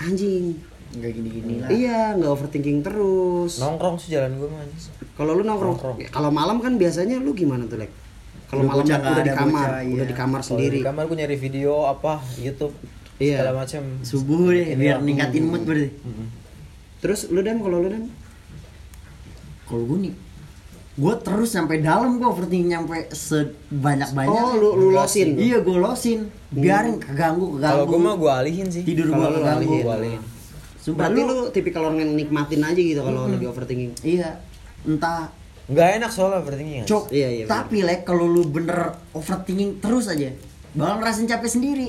anjing 0.00 0.58
nggak 0.90 1.10
gini 1.12 1.28
gini 1.30 1.52
lah 1.56 1.68
iya 1.70 2.00
nggak 2.12 2.30
overthinking 2.30 2.78
terus 2.80 3.58
Nongkrong 3.58 3.96
sih 3.96 4.10
jalan 4.10 4.34
gue 4.34 4.48
mah. 4.48 4.66
kalau 5.14 5.32
lu 5.32 5.42
nongkrong 5.42 5.74
Nongkrong. 5.74 5.96
ya, 5.98 6.08
kalau 6.08 6.30
malam 6.30 6.58
kan 6.58 6.74
biasanya 6.74 7.16
lu 7.16 7.30
gimana 7.30 7.64
tuh 7.64 7.78
lek 7.78 7.90
kalau 8.46 8.60
Udah 8.60 8.70
malam 8.72 8.84
udah 8.84 8.98
nggak 8.98 9.14
di 9.14 9.22
ada 9.22 9.34
kamar 9.36 9.62
bocah, 9.62 9.70
udah 9.70 9.86
iya. 9.86 10.04
di 10.04 10.16
kamar 10.16 10.40
Kalau 10.40 10.48
sendiri 10.50 10.76
Di 10.76 10.84
kamar 10.84 11.02
gue 11.06 11.16
nyari 11.16 11.36
video 11.38 11.72
apa 11.84 12.12
YouTube. 12.36 12.74
Iya. 13.16 13.36
segala 13.38 13.52
macam. 13.54 13.82
subuh 14.02 14.40
deh 14.48 14.66
biar 14.74 14.96
ningkatin 14.98 15.44
mood 15.44 15.62
berarti 15.62 15.88
Mm-mm. 15.94 16.26
Terus 16.98 17.20
lu 17.28 17.40
dan 17.40 17.56
kalau 17.58 17.78
lu 17.78 17.88
dan 17.88 18.04
kalau 19.64 19.84
gue 19.86 19.98
nih 20.02 20.14
gue 20.92 21.14
terus 21.16 21.48
sampai 21.48 21.78
dalam 21.80 22.18
gue 22.18 22.26
overthinking 22.26 22.68
nyampe 22.68 22.92
sebanyak 23.10 24.10
banyak 24.10 24.34
Oh, 24.34 24.52
lu 24.54 24.68
lu 24.74 24.86
losin. 24.90 25.38
iya 25.38 25.58
gue 25.58 25.76
losin 25.76 26.26
biarin 26.50 26.98
keganggu 26.98 27.54
keganggu 27.54 27.62
Kalau 27.62 27.84
gue 27.86 28.00
mah 28.00 28.14
gue 28.16 28.32
alihin 28.34 28.66
sih. 28.66 28.82
tidur 28.82 29.06
Kalau 29.08 29.20
gue 29.22 29.38
keganggu 29.38 29.48
alihin. 29.62 29.80
Gua 29.80 29.94
alihin. 29.96 30.22
Sumpah 30.80 31.06
Berarti 31.06 31.20
lu, 31.20 31.32
lu 31.34 31.44
tipikal 31.50 31.82
orang 31.84 32.00
yang 32.00 32.12
nikmatin 32.14 32.62
aja 32.62 32.80
gitu 32.80 33.00
kalau 33.00 33.26
lagi 33.26 33.44
overthinking. 33.44 33.92
iya 34.00 34.40
entah 34.82 35.28
Nggak 35.66 35.88
enak 35.98 36.10
soalnya 36.10 36.40
overthinking. 36.40 36.82
cok 36.82 37.04
Iya, 37.10 37.28
iya, 37.30 37.44
tapi 37.44 37.80
lek 37.80 38.02
kalau 38.02 38.24
lu 38.24 38.42
bener 38.44 38.80
overthinking 39.10 39.78
terus 39.78 40.06
aja 40.06 40.32
bakal 40.72 40.98
ngerasain 40.98 41.26
capek 41.26 41.50
sendiri 41.50 41.88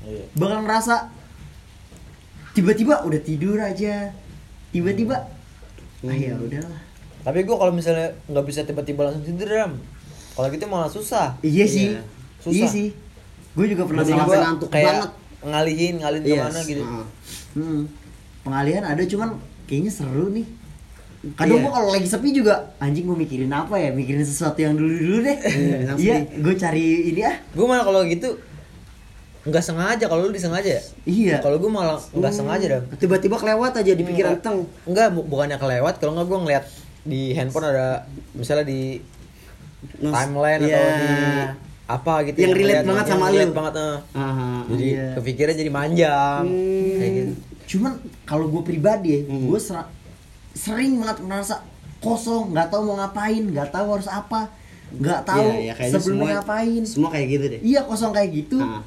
Iya. 0.00 0.24
bakal 0.32 0.62
ngerasa 0.62 1.12
tiba-tiba 2.50 3.02
udah 3.02 3.20
tidur 3.20 3.56
aja 3.56 4.10
tiba-tiba 4.70 5.16
ah 6.00 6.16
ya 6.16 6.34
udahlah 6.34 6.80
Tapi 7.20 7.44
gue 7.44 7.52
kalau 7.52 7.68
misalnya 7.70 8.16
nggak 8.24 8.44
bisa 8.44 8.64
tiba-tiba 8.64 9.04
langsung 9.04 9.20
tidur 9.22 9.44
ram. 9.46 9.76
Kalau 10.32 10.48
gitu 10.48 10.64
malah 10.64 10.88
susah. 10.88 11.36
iya 11.40 11.68
sih 11.68 11.92
Susah. 12.40 12.56
iya 12.56 12.66
sih 12.66 12.88
gue 13.50 13.66
juga 13.68 13.84
pernah 13.84 14.00
gua- 14.02 14.24
gue 14.24 14.38
ngantuk 14.40 14.68
kayak 14.70 14.88
banget. 14.88 15.10
ngalihin, 15.42 15.94
ngalihin 15.98 16.24
Yes. 16.24 16.32
ke 16.32 16.44
mana 16.46 16.60
gitu. 16.64 16.82
Heeh. 16.82 17.06
Hmm. 17.52 17.82
Pengalihan 18.40 18.82
ada 18.82 19.02
cuman 19.02 19.36
kayaknya 19.64 19.92
seru 19.92 20.30
nih. 20.30 20.46
Kadang 21.36 21.52
Iya. 21.52 21.62
gua 21.62 21.72
kalau 21.74 21.88
lagi 21.90 22.08
sepi 22.08 22.32
juga 22.32 22.54
anjing 22.78 23.04
gua 23.04 23.12
mikirin 23.14 23.50
apa 23.50 23.76
ya? 23.76 23.92
Mikirin 23.92 24.22
sesuatu 24.22 24.56
yang 24.56 24.72
dulu-dulu 24.72 25.20
deh. 25.22 25.36
Iya, 25.36 25.76
yang 25.84 25.96
Iya, 25.96 26.14
gue 26.34 26.54
cari 26.54 26.84
ini 27.06 27.20
ah. 27.22 27.36
Gue 27.50 27.66
malah 27.66 27.84
kalau 27.84 28.00
gitu 28.02 28.40
nggak 29.42 29.60
sengaja. 29.62 30.04
Kalau 30.06 30.22
lu 30.22 30.32
disengaja 30.32 30.70
ya? 30.70 30.82
Iya. 31.04 31.36
Kalau 31.38 31.56
gue 31.56 31.68
malah 31.68 32.00
nggak 32.10 32.32
sengaja 32.32 32.64
ram. 32.70 32.84
Tiba-tiba 32.94 33.36
kelewat 33.36 33.72
aja 33.74 33.92
di 33.92 34.00
pikiran 34.02 34.36
teng. 34.38 34.64
Enggak, 34.84 35.12
bu- 35.12 35.24
bukannya 35.24 35.56
kelewat. 35.56 35.96
Kalau 35.96 36.12
nggak 36.14 36.26
gue 36.26 36.38
ngeliat 36.40 36.64
di 37.02 37.32
handphone 37.32 37.64
ada 37.66 38.04
misalnya 38.32 38.64
di 38.64 39.00
Nos- 39.98 40.12
timeline 40.14 40.60
Iya. 40.62 40.76
atau 40.76 40.88
di 40.94 41.12
apa 41.86 42.14
gitu 42.22 42.36
Yang 42.38 42.52
relate 42.54 42.60
ngeliat- 42.62 42.84
banget 42.86 43.02
yang 43.02 43.12
sama 43.14 43.26
relate 43.26 43.44
lu. 43.46 43.56
banget 43.56 43.74
eh. 43.74 43.96
Aha. 44.14 44.48
jadi 44.68 44.86
iya. 44.86 45.06
kepikiran 45.16 45.54
jadi 45.54 45.70
manjang 45.70 46.42
Hmm. 46.46 46.94
kayak 46.94 47.12
gitu 47.12 47.32
Cuman 47.70 47.92
kalau 48.24 48.46
gue 48.48 48.62
pribadi 48.64 49.08
ya, 49.12 49.20
Hmm. 49.24 49.46
gue 49.46 49.60
sering 50.52 50.98
banget 50.98 51.18
merasa 51.22 51.62
kosong, 51.98 52.50
nggak 52.50 52.68
tahu 52.68 52.82
mau 52.84 52.96
ngapain, 52.98 53.44
nggak 53.44 53.70
tahu 53.70 53.86
harus 53.92 54.08
apa, 54.08 54.50
nggak 54.90 55.20
tahu 55.22 55.46
Iya, 55.46 55.60
iya, 55.62 55.74
kayaknya 55.74 55.94
sebelumnya 55.94 56.24
semua- 56.24 56.34
ngapain. 56.36 56.82
Semua 56.82 57.08
kayak 57.08 57.26
gitu 57.28 57.44
deh. 57.48 57.60
Iya 57.62 57.80
kosong 57.84 58.10
kayak 58.10 58.30
gitu. 58.34 58.58
Ah. 58.58 58.82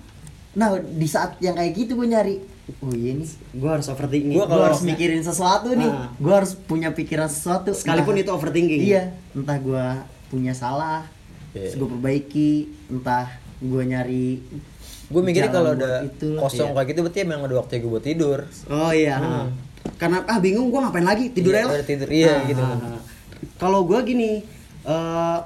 Nah 0.53 0.67
di 0.77 1.07
saat 1.07 1.39
yang 1.39 1.55
kayak 1.55 1.71
gitu 1.73 1.95
gue 1.95 2.05
nyari, 2.05 2.35
oh 2.77 2.91
iya 2.91 3.11
nih 3.13 3.29
Gua 3.53 3.69
harus 3.73 3.87
overthinking. 3.87 4.35
gue 4.35 4.45
harus 4.61 4.83
mikirin 4.83 5.19
sesuatu 5.19 5.71
nih 5.71 5.89
Ah. 5.89 6.11
gue 6.13 6.33
harus 6.33 6.53
punya 6.53 6.91
pikiran 6.91 7.25
sesuatu 7.25 7.71
Sekalipun 7.71 8.13
Entah- 8.13 8.21
itu 8.21 8.31
overthinking. 8.31 8.81
iya 8.83 9.03
entah 9.31 9.57
gue 9.57 9.85
punya 10.29 10.53
salah 10.53 11.03
Iya. 11.51 11.67
terus 11.67 11.75
gue 11.75 11.87
perbaiki 11.89 12.51
entah 12.87 13.27
gue 13.59 13.81
nyari 13.83 14.27
gue 15.13 15.21
mikirnya 15.21 15.51
kalau 15.53 15.71
udah 15.71 15.95
itu. 16.03 16.29
kosong 16.35 16.69
Iya. 16.69 16.75
kayak 16.75 16.87
gitu 16.89 16.99
berarti 17.05 17.19
emang 17.21 17.39
ada 17.45 17.55
waktu 17.55 17.73
gue 17.77 17.91
buat 17.91 18.01
tidur 18.03 18.39
Oh 18.67 18.89
iya. 18.89 19.17
Hmm. 19.17 19.47
Karena 19.93 20.23
ah 20.25 20.39
bingung 20.39 20.71
gua 20.71 20.87
ngapain 20.87 21.03
lagi 21.03 21.29
tidur 21.29 21.53
Iya, 21.53 21.67
aja 21.69 21.83
tidur. 21.83 22.07
Iya, 22.09 22.33
Ah, 22.33 22.47
gitu. 22.47 22.63
ah, 22.63 22.71
ah. 22.73 22.99
Kalau 23.59 23.83
gua 23.83 23.99
gini, 24.01 24.41
eh 24.83 25.39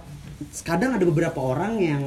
kadang 0.61 0.93
ada 0.93 1.01
beberapa 1.01 1.41
orang 1.41 1.81
yang 1.81 2.01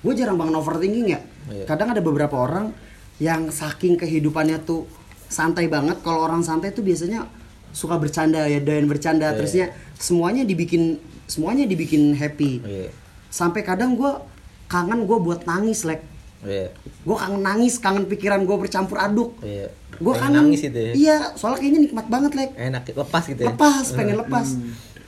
gue 0.00 0.12
jarang 0.14 0.38
banget 0.38 0.54
overthinking 0.54 1.06
ya. 1.10 1.20
Iya. 1.50 1.64
Kadang 1.66 1.90
ada 1.90 1.98
beberapa 1.98 2.38
orang 2.38 2.70
yang 3.18 3.50
saking 3.50 3.98
kehidupannya 3.98 4.62
tuh 4.62 4.86
santai 5.26 5.66
banget. 5.66 5.98
Kalau 6.00 6.22
orang 6.22 6.40
santai 6.40 6.70
tuh 6.70 6.86
biasanya 6.86 7.26
suka 7.74 7.98
bercanda 7.98 8.46
ya, 8.46 8.62
doyan 8.62 8.86
bercanda. 8.86 9.34
Iya. 9.34 9.36
Terusnya 9.36 9.66
semuanya 9.98 10.46
dibikin 10.46 11.02
semuanya 11.26 11.66
dibikin 11.66 12.14
happy. 12.14 12.62
iya 12.62 12.88
Sampai 13.28 13.66
kadang 13.66 13.98
gua 13.98 14.22
kangen 14.64 15.04
gue 15.04 15.18
buat 15.18 15.42
nangis, 15.42 15.82
lek. 15.82 16.06
Iya 16.44 16.68
Gue 17.02 17.16
kangen 17.16 17.40
nangis, 17.40 17.74
kangen 17.76 18.04
pikiran 18.04 18.42
gue 18.42 18.56
bercampur 18.56 18.96
aduk. 18.96 19.36
iya 19.40 19.68
Gue 19.94 20.12
kangen. 20.12 20.44
nangis 20.44 20.60
gitu 20.60 20.74
ya 20.74 20.92
Iya, 20.92 21.16
soalnya 21.34 21.58
kayaknya 21.60 21.80
nikmat 21.82 22.06
banget, 22.06 22.32
Lek. 22.34 22.50
enak 22.54 22.82
lepas 22.86 23.22
gitu 23.24 23.40
ya 23.40 23.48
Lepas, 23.50 23.84
pengen 23.92 24.16
lepas. 24.18 24.48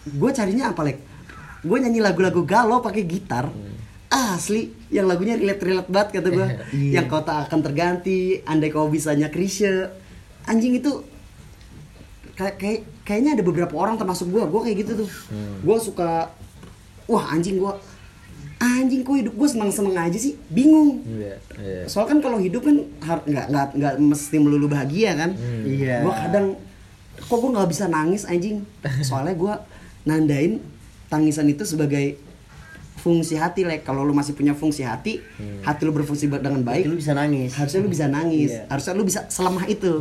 Gue 0.07 0.31
carinya 0.31 0.71
apa, 0.71 0.81
Lek? 0.83 0.99
Gue 1.61 1.79
nyanyi 1.79 1.99
lagu-lagu 1.99 2.43
galau 2.43 2.79
pakai 2.79 3.03
gitar. 3.03 3.51
Asli, 4.07 4.71
yang 4.89 5.05
lagunya 5.05 5.35
relate-relate 5.35 5.91
banget 5.91 6.09
kata 6.15 6.29
gue. 6.31 6.47
Iya. 6.73 7.03
Yang 7.03 7.07
kota 7.11 7.43
akan 7.43 7.61
terganti, 7.61 8.19
andai 8.43 8.71
kau 8.71 8.87
bisanya 8.87 9.27
Krisye. 9.27 9.91
Anjing 10.47 10.79
itu 10.79 11.03
kayak 12.37 12.55
kayak 12.57 12.81
kayaknya 13.03 13.31
ada 13.35 13.43
beberapa 13.43 13.75
orang 13.75 13.97
termasuk 13.97 14.29
gue, 14.29 14.45
gue 14.45 14.61
kayak 14.63 14.77
gitu 14.79 14.93
tuh. 15.03 15.09
Gue 15.61 15.77
suka 15.81 16.31
wah 17.07 17.25
anjing 17.29 17.59
gue 17.59 17.73
anjing 18.57 19.05
kok 19.05 19.17
hidup 19.21 19.35
gue 19.37 19.49
senang-senang 19.49 19.97
aja 19.97 20.17
sih? 20.17 20.33
Bingung. 20.49 21.05
Iya 21.05 21.37
iya. 21.61 21.83
Soalnya 21.85 22.17
kan 22.17 22.19
kalau 22.25 22.39
hidup 22.41 22.65
kan 22.65 22.77
nggak 23.29 23.47
nggak 23.53 23.67
nggak 23.77 23.95
mesti 24.01 24.37
melulu 24.41 24.67
bahagia 24.71 25.13
kan? 25.13 25.31
Iya. 25.65 26.01
gue 26.05 26.13
kadang 26.13 26.47
kok 27.17 27.37
gue 27.37 27.51
nggak 27.53 27.69
bisa 27.69 27.85
nangis 27.89 28.25
anjing? 28.25 28.65
Soalnya 29.05 29.37
gue 29.37 29.55
nandain 30.09 30.63
tangisan 31.13 31.47
itu 31.53 31.69
sebagai 31.69 32.17
fungsi 32.97 33.39
hati 33.39 33.63
like 33.63 33.87
kalau 33.87 34.03
lu 34.03 34.11
masih 34.11 34.35
punya 34.35 34.51
fungsi 34.51 34.83
hati 34.83 35.23
hati 35.63 35.81
lu 35.87 35.95
berfungsi 35.95 36.27
dengan 36.27 36.67
baik 36.67 36.91
lu 36.91 36.99
bisa 36.99 37.15
nangis. 37.15 37.55
harusnya 37.55 37.81
lu 37.85 37.91
bisa 37.93 38.07
nangis. 38.11 38.51
Iya. 38.51 38.67
harusnya 38.67 38.93
lu 38.99 39.05
bisa 39.07 39.21
selemah 39.31 39.67
itu. 39.71 39.93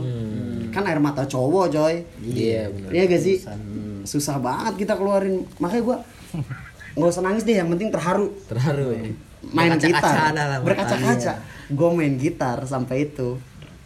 Kan 0.73 0.83
air 0.89 0.97
mata 0.97 1.27
cowok 1.27 1.65
coy. 1.69 2.01
Iya 2.23 2.71
benar. 2.73 2.89
Iya 2.89 3.03
gak 3.05 3.21
sih? 3.21 3.37
Hmm. 3.45 4.01
susah 4.05 4.37
banget 4.41 4.85
kita 4.85 4.93
keluarin. 4.97 5.45
Makanya 5.61 5.83
gue 5.85 5.97
nggak 6.95 7.09
usah 7.11 7.23
nangis 7.23 7.43
deh 7.43 7.55
yang 7.55 7.69
penting 7.69 7.91
terharu. 7.91 8.31
Terharu 8.47 8.87
ya. 8.91 9.03
Main 9.45 9.77
Berkaca-kaca 9.77 10.31
gitar. 10.33 10.61
berkaca-kaca. 10.63 11.33
Gue 11.69 11.89
main 11.93 12.13
gitar 12.17 12.57
sampai 12.65 13.07
itu. 13.07 13.37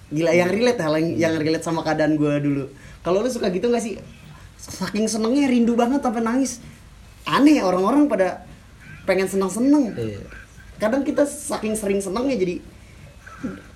Gila 0.09 0.31
yang 0.31 0.49
relate 0.49 0.79
hal 0.79 0.93
yang, 0.97 1.07
yang 1.17 1.33
relate 1.37 1.61
sama 1.61 1.83
keadaan 1.83 2.15
gue 2.15 2.33
dulu. 2.39 2.63
Kalau 3.01 3.21
lu 3.21 3.29
suka 3.29 3.51
gitu 3.51 3.69
gak 3.69 3.83
sih? 3.83 3.99
Saking 4.57 5.05
senengnya 5.05 5.49
rindu 5.49 5.73
banget 5.73 6.01
sampai 6.01 6.21
nangis. 6.21 6.63
Aneh 7.27 7.59
ya, 7.59 7.67
orang-orang 7.67 8.07
pada 8.07 8.45
pengen 9.03 9.25
seneng-seneng. 9.25 9.93
Iya. 9.93 10.21
kadang 10.79 11.03
kita 11.03 11.27
saking 11.27 11.75
sering 11.75 11.99
senengnya 11.99 12.39
jadi 12.39 12.63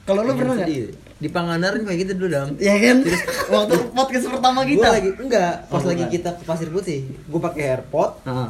kalau 0.04 0.24
lu 0.24 0.40
pernah 0.40 0.56
nggak? 0.56 0.96
di 1.20 1.28
Pangandaran 1.32 1.84
kayak 1.84 2.00
gitu 2.04 2.12
dulu 2.16 2.30
dam. 2.32 2.48
Ya 2.60 2.76
kan? 2.76 2.98
Waktu 3.56 3.76
podcast 3.92 4.28
pertama 4.28 4.64
kita. 4.64 4.88
lagi 4.88 5.12
enggak. 5.16 5.68
Pas 5.68 5.80
Oh, 5.80 5.88
lagi 5.88 6.04
kita 6.08 6.36
ke 6.36 6.44
pasir 6.44 6.68
putih 6.68 7.08
gue 7.08 7.40
pakai 7.40 7.76
airpod. 7.76 8.24
Heeh. 8.24 8.50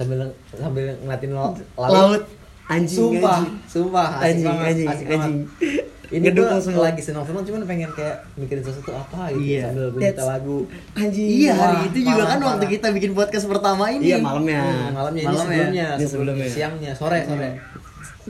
Sambil 0.00 0.18
sambil 0.50 0.96
ngeliatin 0.96 1.30
laut 1.30 1.60
laut 1.76 2.22
anjing 2.66 2.96
sumpah 2.96 3.36
anjing. 3.36 3.54
sumpah 3.66 4.08
asik 4.10 4.24
Anjing, 4.24 4.46
banget, 4.46 4.64
anjing, 4.66 4.88
asik 4.88 5.06
anjing. 5.06 5.36
banget. 5.44 5.88
ini 6.10 6.26
gue 6.26 6.46
semua. 6.58 6.82
lagi 6.82 7.02
senang 7.04 7.22
senang 7.22 7.44
cuman 7.44 7.60
pengen 7.64 7.90
kayak 7.92 8.16
mikirin 8.34 8.62
sesuatu 8.62 8.90
apa 8.92 9.30
gitu 9.30 9.44
Iya. 9.46 9.62
sambil 9.68 9.84
gue 9.88 10.00
nyetel 10.00 10.26
lagu 10.26 10.58
anjing 10.94 11.26
iya 11.28 11.52
hari 11.52 11.76
Wah, 11.76 11.86
itu 11.86 11.98
juga 12.00 12.14
parah, 12.16 12.26
kan 12.26 12.38
waktu 12.40 12.58
parah. 12.58 12.72
kita 12.72 12.86
bikin 12.90 13.10
podcast 13.12 13.44
pertama 13.46 13.84
ini 13.88 14.02
iya 14.04 14.16
malamnya 14.18 14.58
Hmm, 14.58 14.90
malamnya 14.90 15.20
ini 15.20 15.28
Malam 15.28 15.38
ya? 15.38 15.44
sebelumnya, 15.46 15.86
Ini 15.92 16.00
sebelum 16.00 16.08
sebelumnya. 16.32 16.48
siangnya 16.48 16.92
sore 16.94 17.18
sore 17.22 17.48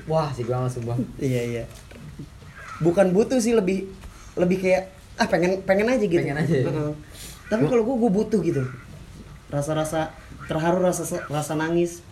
wah 0.04 0.28
sih 0.30 0.44
banget 0.44 0.70
sumpah 0.72 0.96
Iya 1.16 1.40
iya. 1.46 1.64
Bukan 2.80 3.06
butuh 3.10 3.38
sih 3.38 3.52
lebih 3.52 3.86
lebih 4.34 4.56
kayak 4.58 4.88
ah 5.14 5.26
pengen 5.26 5.60
pengen 5.62 5.84
aja 5.86 6.00
gitu. 6.02 6.16
Pengen 6.18 6.36
aja. 6.38 6.56
Heeh. 6.62 6.90
Tapi 7.46 7.64
kalau 7.66 7.82
gue 7.82 7.96
gue 7.98 8.10
butuh 8.10 8.40
gitu. 8.40 8.64
Rasa-rasa 9.48 10.16
terharu 10.50 10.82
rasa 10.82 11.06
rasa 11.30 11.54
nangis. 11.54 12.02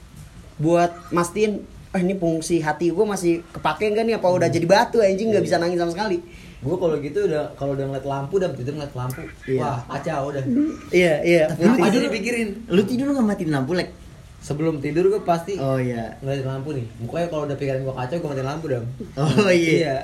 Buat 0.63 0.95
mastiin 1.11 1.67
ah 1.91 1.99
ini 1.99 2.15
fungsi 2.15 2.61
hati 2.63 2.95
gue 2.95 3.03
masih 3.03 3.43
kepake 3.51 3.91
enggak 3.91 4.07
nih? 4.07 4.15
Apa 4.23 4.31
udah 4.31 4.47
jadi 4.47 4.67
batu 4.71 5.03
anjing? 5.03 5.35
Nggak 5.35 5.43
bisa 5.43 5.59
nangis 5.59 5.83
sama 5.83 5.91
sekali. 5.91 6.23
gue 6.59 6.75
kalau 6.75 6.99
gitu 6.99 7.23
udah 7.31 7.55
kalau 7.55 7.79
udah 7.79 7.87
ngeliat 7.87 8.03
lampu 8.03 8.35
udah 8.43 8.51
tidur 8.51 8.75
ngeliat 8.75 8.91
lampu. 8.95 9.23
Iya. 9.47 9.63
wah 9.63 9.79
kacau 9.95 10.35
udah. 10.35 10.43
Iya 10.91 11.15
iya. 11.23 11.45
Tapi 11.55 11.67
lu 11.67 11.75
tidur 11.87 12.01
dipikirin. 12.11 12.49
Lu 12.67 12.83
tidur 12.83 13.07
nggak 13.15 13.27
matiin 13.27 13.51
lampu 13.55 13.79
lek? 13.79 13.95
Sebelum 14.43 14.83
tidur 14.83 15.07
gue 15.07 15.23
pasti 15.23 15.55
oh 15.55 15.79
iya. 15.79 16.19
ngeliatin 16.19 16.51
lampu 16.51 16.75
nih. 16.75 16.87
Pokoknya 17.07 17.27
kalau 17.31 17.43
udah 17.47 17.57
pikiran 17.59 17.81
gue 17.87 17.95
kacau 17.95 18.17
gue 18.19 18.29
matiin 18.35 18.49
lampu 18.51 18.67
dong. 18.71 18.87
Oh 19.19 19.51
iya. 19.51 19.71
Iya. 19.79 19.97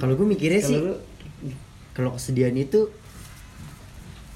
Kalau 0.00 0.16
gue 0.16 0.26
mikirnya 0.28 0.60
Kalau 0.64 0.70
sih 0.72 0.78
lu- 0.80 1.00
kalau 1.92 2.10
kesedihan 2.16 2.56
itu 2.56 2.88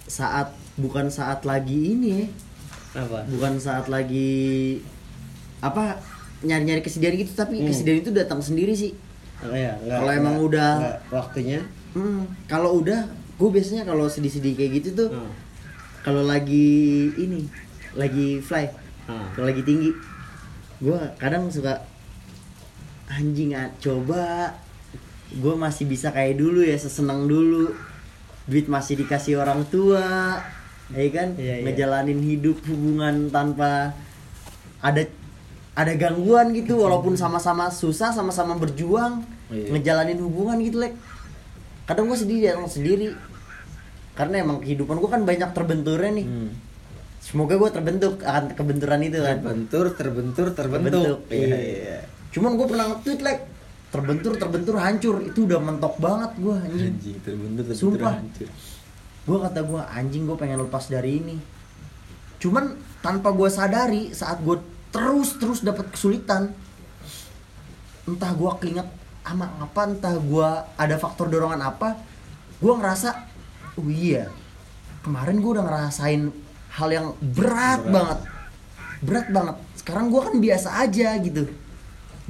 saat 0.04 0.52
bukan 0.76 1.08
saat 1.08 1.46
lagi 1.48 1.96
ini 1.96 2.08
ya 2.20 2.26
apa? 2.92 3.24
bukan 3.26 3.56
saat 3.56 3.86
lagi 3.86 4.80
apa 5.58 5.96
nyari-nyari 6.40 6.80
kesedihan 6.80 7.14
gitu 7.14 7.32
tapi 7.32 7.56
Hmm. 7.56 7.66
kesedihan 7.66 7.98
itu 7.98 8.10
datang 8.10 8.38
sendiri 8.38 8.72
sih 8.72 8.92
Oh, 9.40 9.50
iya, 9.50 9.74
nggak- 9.76 9.98
Kalau 9.98 10.12
emang 10.12 10.34
nggak- 10.36 10.48
udah- 10.48 10.78
nggak 10.78 10.98
waktunya. 11.10 11.60
Hmm, 11.92 12.22
kalau 12.46 12.78
udah 12.78 13.00
gue 13.34 13.50
biasanya 13.50 13.82
kalau 13.82 14.06
sedih-sedih 14.06 14.54
kayak 14.54 14.72
gitu 14.78 14.88
tuh 14.96 15.10
Hmm. 15.10 15.30
kalau 16.00 16.22
lagi 16.22 16.70
ini 17.12 17.50
lagi 17.92 18.38
fly 18.38 18.70
Hmm. 19.04 19.26
kalau 19.32 19.46
lagi 19.46 19.62
tinggi 19.62 19.90
gue 20.78 20.98
kadang 21.16 21.46
suka 21.46 21.74
anjing 23.08 23.52
ah, 23.52 23.66
coba 23.76 24.54
gue 25.32 25.54
masih 25.56 25.84
bisa 25.84 26.08
kayak 26.08 26.36
dulu 26.36 26.60
ya 26.60 26.74
sesenang 26.74 27.26
dulu 27.26 27.74
duit 28.44 28.66
masih 28.66 28.94
dikasih 28.96 29.36
orang 29.36 29.66
tua 29.66 30.38
ya 30.92 31.08
kan 31.10 31.28
Iya, 31.34 31.54
iya. 31.54 31.62
ngejalanin 31.64 32.20
hidup 32.20 32.58
hubungan 32.62 33.28
tanpa 33.28 33.96
ada 34.78 35.02
ada 35.72 35.92
gangguan 35.94 36.52
gitu 36.52 36.76
walaupun 36.78 37.14
sama-sama 37.14 37.68
susah 37.68 38.10
sama-sama 38.10 38.54
berjuang 38.54 39.24
Iya. 39.48 39.68
ngejalanin 39.70 40.18
hubungan 40.18 40.56
gitu 40.58 40.80
lek 40.80 40.96
kadang 41.82 42.06
gue 42.06 42.16
sendiri 42.16 42.46
datang 42.46 42.66
sendiri 42.66 43.12
karena 44.12 44.40
emang 44.40 44.60
kehidupan 44.60 44.96
gue 44.96 45.10
kan 45.10 45.22
banyak 45.22 45.50
terbenturnya 45.50 46.12
nih 46.14 46.26
Hmm. 46.26 46.50
semoga 47.18 47.54
gue 47.54 47.70
terbentuk 47.70 48.20
akan 48.20 48.52
kebenturan 48.52 49.00
itu 49.00 49.18
kan 49.18 49.36
Terbentur, 49.38 49.84
terbentur, 49.92 50.46
terbentuk. 50.52 50.92
Terbentuk, 50.92 51.18
Iya, 51.28 51.46
iya. 51.46 51.56
iya. 51.56 51.98
cuman 52.30 52.54
gue 52.54 52.66
pernah 52.66 52.86
nge-tweet 52.90 53.20
like 53.20 53.42
terbentur 53.88 54.32
terbentur 54.34 54.74
hancur 54.76 55.20
itu 55.20 55.44
udah 55.44 55.60
mentok 55.60 55.94
banget 55.96 56.32
gue 56.34 56.54
anjing 56.54 56.92
Anjing, 56.92 57.16
terbentur, 57.20 57.64
terbentur. 57.66 57.76
Sumpah. 57.92 58.14
hancur. 58.14 58.48
Gue 59.22 59.38
kata 59.38 59.60
gue 59.62 59.82
anjing 59.82 60.26
gue 60.26 60.36
pengen 60.38 60.62
lepas 60.62 60.86
dari 60.90 61.22
ini. 61.22 61.36
Cuman 62.42 62.74
tanpa 63.00 63.30
gue 63.30 63.48
sadari 63.50 64.10
saat 64.14 64.42
gue 64.42 64.58
terus 64.92 65.40
terus 65.40 65.64
dapat 65.64 65.88
kesulitan 65.88 66.52
entah 68.04 68.34
gue 68.34 68.50
keinget 68.60 68.88
sama 69.22 69.46
apa 69.62 69.80
entah 69.88 70.18
gue 70.18 70.48
ada 70.74 70.96
faktor 70.98 71.30
dorongan 71.30 71.62
apa 71.62 71.96
gue 72.58 72.72
ngerasa 72.74 73.14
oh 73.78 73.88
iya 73.88 74.26
kemarin 75.06 75.38
gue 75.42 75.50
udah 75.54 75.64
ngerasain 75.66 76.30
hal 76.72 76.88
yang 76.88 77.06
berat, 77.20 77.84
banget. 77.84 78.18
Berat 79.02 79.26
banget. 79.28 79.56
Sekarang 79.76 80.08
gue 80.08 80.20
kan 80.22 80.34
biasa 80.38 80.68
aja 80.80 81.18
gitu. 81.20 81.50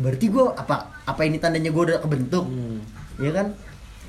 Berarti 0.00 0.26
gue 0.32 0.44
apa 0.56 0.90
apa 1.04 1.20
ini 1.22 1.36
tandanya 1.38 1.70
gue 1.70 1.82
udah 1.92 1.98
kebentuk? 2.02 2.48
Hmm. 2.48 2.80
ya 3.20 3.28
kan 3.28 3.52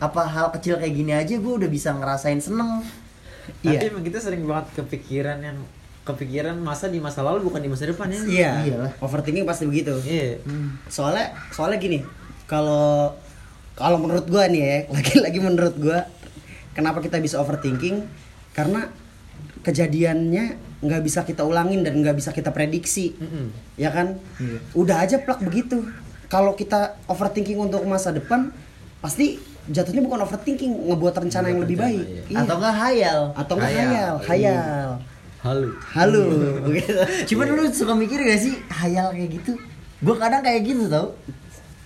apa 0.03 0.27
hal 0.27 0.51
kecil 0.51 0.75
kayak 0.75 0.91
gini 0.91 1.15
aja 1.15 1.39
gue 1.39 1.53
udah 1.55 1.69
bisa 1.71 1.95
ngerasain 1.95 2.43
seneng 2.43 2.83
Tapi 3.63 3.75
Iya. 3.75 3.91
emang 3.91 4.03
kita 4.03 4.19
sering 4.19 4.43
banget 4.43 4.71
kepikiran 4.75 5.39
yang 5.39 5.59
kepikiran 6.03 6.55
masa 6.59 6.87
di 6.87 6.99
masa 6.99 7.23
lalu 7.23 7.47
bukan 7.47 7.59
di 7.59 7.67
masa 7.67 7.87
depan 7.87 8.07
ya. 8.07 8.19
Iya. 8.23 8.51
Iyalah. 8.67 8.91
Overthinking 8.99 9.43
pasti 9.43 9.63
begitu. 9.67 9.91
Iya. 10.03 10.39
Soalnya 10.87 11.31
soalnya 11.51 11.75
gini, 11.75 12.03
kalau 12.47 13.15
kalau 13.75 13.99
menurut 13.99 14.27
gua 14.27 14.47
nih 14.47 14.63
ya, 14.63 14.77
lagi-lagi 14.95 15.39
menurut 15.43 15.75
gua 15.75 16.07
kenapa 16.71 17.03
kita 17.03 17.19
bisa 17.19 17.35
overthinking? 17.39 18.03
Karena 18.55 18.87
kejadiannya 19.63 20.59
nggak 20.79 21.01
bisa 21.03 21.23
kita 21.23 21.43
ulangin 21.47 21.83
dan 21.83 21.99
nggak 21.99 22.15
bisa 22.15 22.35
kita 22.35 22.51
prediksi. 22.51 23.15
Mm-mm. 23.15 23.51
Ya 23.75 23.91
kan? 23.91 24.19
Udah 24.75 25.03
aja 25.03 25.19
plak 25.19 25.43
begitu. 25.43 25.83
Kalau 26.27 26.55
kita 26.55 26.95
overthinking 27.07 27.59
untuk 27.59 27.83
masa 27.83 28.11
depan, 28.11 28.51
pasti 28.99 29.39
jatuhnya 29.65 30.01
bukan 30.01 30.19
overthinking, 30.21 30.73
ngebuat 30.85 31.15
rencana 31.17 31.45
yang 31.47 31.61
lebih 31.61 31.77
rencana, 31.77 31.87
baik. 31.87 32.03
iya. 32.03 32.21
Iya. 32.25 32.37
atau 32.41 32.55
enggak 32.57 32.75
hayal 32.75 33.19
atau 33.33 33.53
nggak 33.55 33.69
Khayal. 33.69 33.87
hayal, 33.87 34.15
hayal. 34.21 34.89
Halo. 35.39 35.69
Halo. 35.91 36.23
Begitu. 36.65 36.91
cuman 37.27 37.47
lu 37.49 37.63
suka 37.69 37.93
mikir 37.93 38.15
gak 38.17 38.39
sih 38.39 38.55
hayal 38.69 39.11
kayak 39.11 39.29
gitu 39.33 39.59
gue 39.99 40.15
kadang 40.15 40.39
kayak 40.39 40.63
gitu 40.63 40.87
tau 40.87 41.11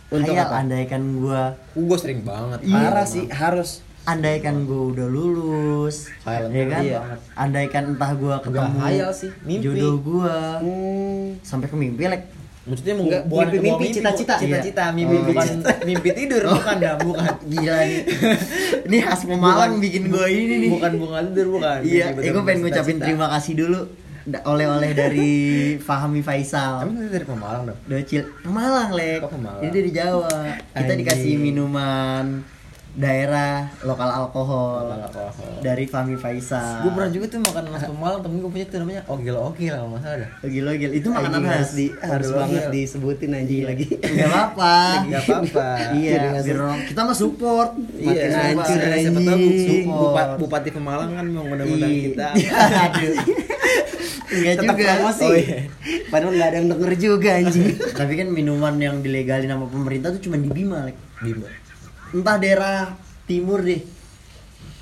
Untuk 0.07 0.29
hayal 0.29 0.45
apa? 0.45 0.55
andaikan 0.61 1.01
gue 1.15 1.41
Uh, 1.73 1.83
gue 1.83 1.97
sering 1.97 2.21
banget. 2.21 2.59
Parah 2.63 3.01
Iya, 3.01 3.03
sih, 3.03 3.25
harus 3.27 3.81
andaikan 4.03 4.63
gue 4.63 4.81
udah 4.93 5.03
lulus 5.05 6.07
Hayal 6.23 6.47
ya 6.49 6.65
kan 6.65 6.81
iya. 6.81 6.99
andaikan 7.33 7.91
entah 7.91 8.13
gue 8.13 8.35
ketemu 8.39 8.77
hayal 8.79 9.11
sih, 9.11 9.29
mimpi. 9.43 9.63
jodoh 9.67 9.95
gue 9.99 10.35
hmm, 10.63 11.25
sampai 11.41 11.67
ke 11.67 11.75
mimpi 11.75 12.07
like 12.07 12.23
Maksudnya 12.67 12.93
mau 12.93 13.05
Enggak, 13.05 13.23
bukan 13.25 13.45
mimpi- 13.47 13.63
mau 13.65 13.77
mimpi, 13.77 13.95
cita-cita. 13.95 14.35
cita-cita, 14.35 14.83
mimpi 14.91 15.15
Oh, 15.17 15.23
bukan 15.25 15.45
cita. 15.49 15.71
mimpi 15.81 16.09
tidur 16.11 16.41
bukan 16.51 16.75
dah, 16.77 16.93
bukan. 16.99 17.33
gila 17.45 17.77
nih 17.81 17.99
ini 18.87 18.97
khas 18.99 19.21
Pemalang 19.23 19.73
bikin 19.77 20.03
gue 20.05 20.25
ini 20.27 20.55
nih 20.59 20.69
Bukan 20.73 20.91
bunga 20.97 21.19
tidur 21.23 21.47
bukan. 21.53 21.77
iya 21.81 22.11
Mimpi 22.11 22.21
eh, 22.21 22.31
gue 22.31 22.43
pengen 22.43 22.59
ngucapin 22.61 22.97
terima 22.97 23.27
kasih 23.29 23.53
dulu 23.55 23.81
oleh-oleh 24.27 24.91
dari 24.91 25.31
Fahmi 25.87 26.19
Faisal 26.19 26.83
Kamu 26.83 26.91
tadi 26.97 27.09
dari 27.09 27.25
Pemalang 27.25 27.63
dong. 27.65 27.79
Docil 27.85 28.27
Pemalang 28.37 28.89
lek 28.91 29.17
Kok 29.21 29.31
Pemalang? 29.31 29.61
ini 29.61 29.71
dari 29.71 29.91
Jawa 29.93 30.27
kita 30.73 30.93
dikasih 30.93 31.33
minuman 31.37 32.25
daerah 32.97 33.69
lokal 33.79 34.09
alkohol, 34.09 34.89
Lokal 34.89 35.05
alkohol. 35.05 35.53
dari 35.61 35.85
Fahmi 35.85 36.17
Faisal 36.17 36.81
Gue 36.81 36.91
pernah 36.91 37.11
juga 37.11 37.25
tuh 37.29 37.39
makan 37.39 37.63
nasi 37.69 37.85
Pemalang, 37.87 38.19
temen 38.19 38.37
gue 38.39 38.49
punya 38.49 38.65
tuh 38.65 38.77
namanya 38.79 39.01
ogil-ogil 39.05 39.69
kalau 39.71 39.87
nggak 39.87 40.01
salah 40.01 40.17
dah. 40.17 40.29
gila 40.43 40.71
gila 40.73 40.93
itu 40.95 41.07
makanan 41.07 41.39
khas 41.39 41.53
harus 41.53 41.71
di 41.71 41.85
harus 41.93 42.27
Aduh, 42.27 42.37
banget 42.39 42.57
iya. 42.59 42.69
disebutin 42.73 43.31
anjing 43.31 43.63
lagi. 43.63 43.85
nggak 43.93 44.27
apa-apa 44.27 44.75
Nggak 45.05 45.21
apa-apa. 45.23 45.67
iya 45.99 46.11
biar 46.17 46.57
kita 46.83 46.99
mah 46.99 47.15
support 47.15 47.69
Iya, 47.93 48.21
hancur, 48.33 48.65
siapa- 48.65 49.21
tahu 49.21 49.37
anjing. 49.37 49.85
bu- 49.85 49.97
bupa- 50.03 50.33
Bupati 50.37 50.69
Pemalang 50.71 51.11
kan 51.13 51.25
mau 51.27 51.43
ngundang-ngundang 51.43 51.91
Iya. 51.91 52.03
kita. 52.07 52.27
aduh 52.83 53.15
Enggak 54.27 54.53
Tetap 54.59 54.75
juga 54.75 54.91
promosi. 54.93 55.23
Oh, 55.23 55.33
iya. 55.33 55.59
Padahal 56.09 56.31
nggak 56.33 56.47
ada 56.47 56.57
yang 56.57 56.67
denger 56.67 56.91
juga 56.99 57.29
anjing. 57.37 57.67
tapi 57.99 58.13
kan 58.13 58.27
minuman 58.27 58.75
yang 58.75 58.95
dilegalin 58.99 59.47
sama 59.47 59.65
pemerintah 59.65 60.09
tuh 60.09 60.19
cuma 60.19 60.35
di 60.35 60.49
Bima 60.49 60.83
lek 60.83 60.97
Bima. 61.21 61.47
Entah 62.15 62.37
daerah 62.39 62.77
timur 63.27 63.63
deh 63.63 63.81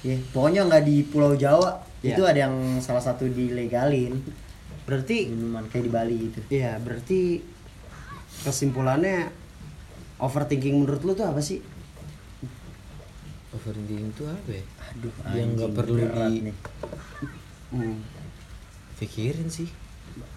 ya 0.05 0.17
pokoknya 0.29 0.69
nggak 0.69 0.83
di 0.85 0.97
Pulau 1.07 1.33
Jawa 1.33 1.85
Iya. 2.05 2.21
itu 2.21 2.21
ada 2.21 2.39
yang 2.45 2.55
salah 2.85 3.01
satu 3.01 3.25
dilegalin 3.25 4.13
Berarti 4.85 5.25
minuman 5.25 5.65
kayak 5.65 5.89
di 5.89 5.91
Bali 5.91 6.15
gitu 6.29 6.39
iya, 6.53 6.77
berarti 6.77 7.41
kesimpulannya 8.45 9.33
overthinking 10.21 10.77
menurut 10.77 11.01
lu 11.01 11.17
tuh 11.17 11.25
apa 11.25 11.41
sih? 11.41 11.59
Overthinking 13.49 14.13
itu 14.13 14.23
apa 14.29 14.49
ya? 14.51 14.63
aduh 14.93 15.13
Yang 15.33 15.49
nggak 15.57 15.71
perlu 15.73 15.95
di- 15.97 16.41
nih. 16.45 16.55
Hmm. 17.73 17.97
Pikirin 19.01 19.49
sih. 19.49 19.67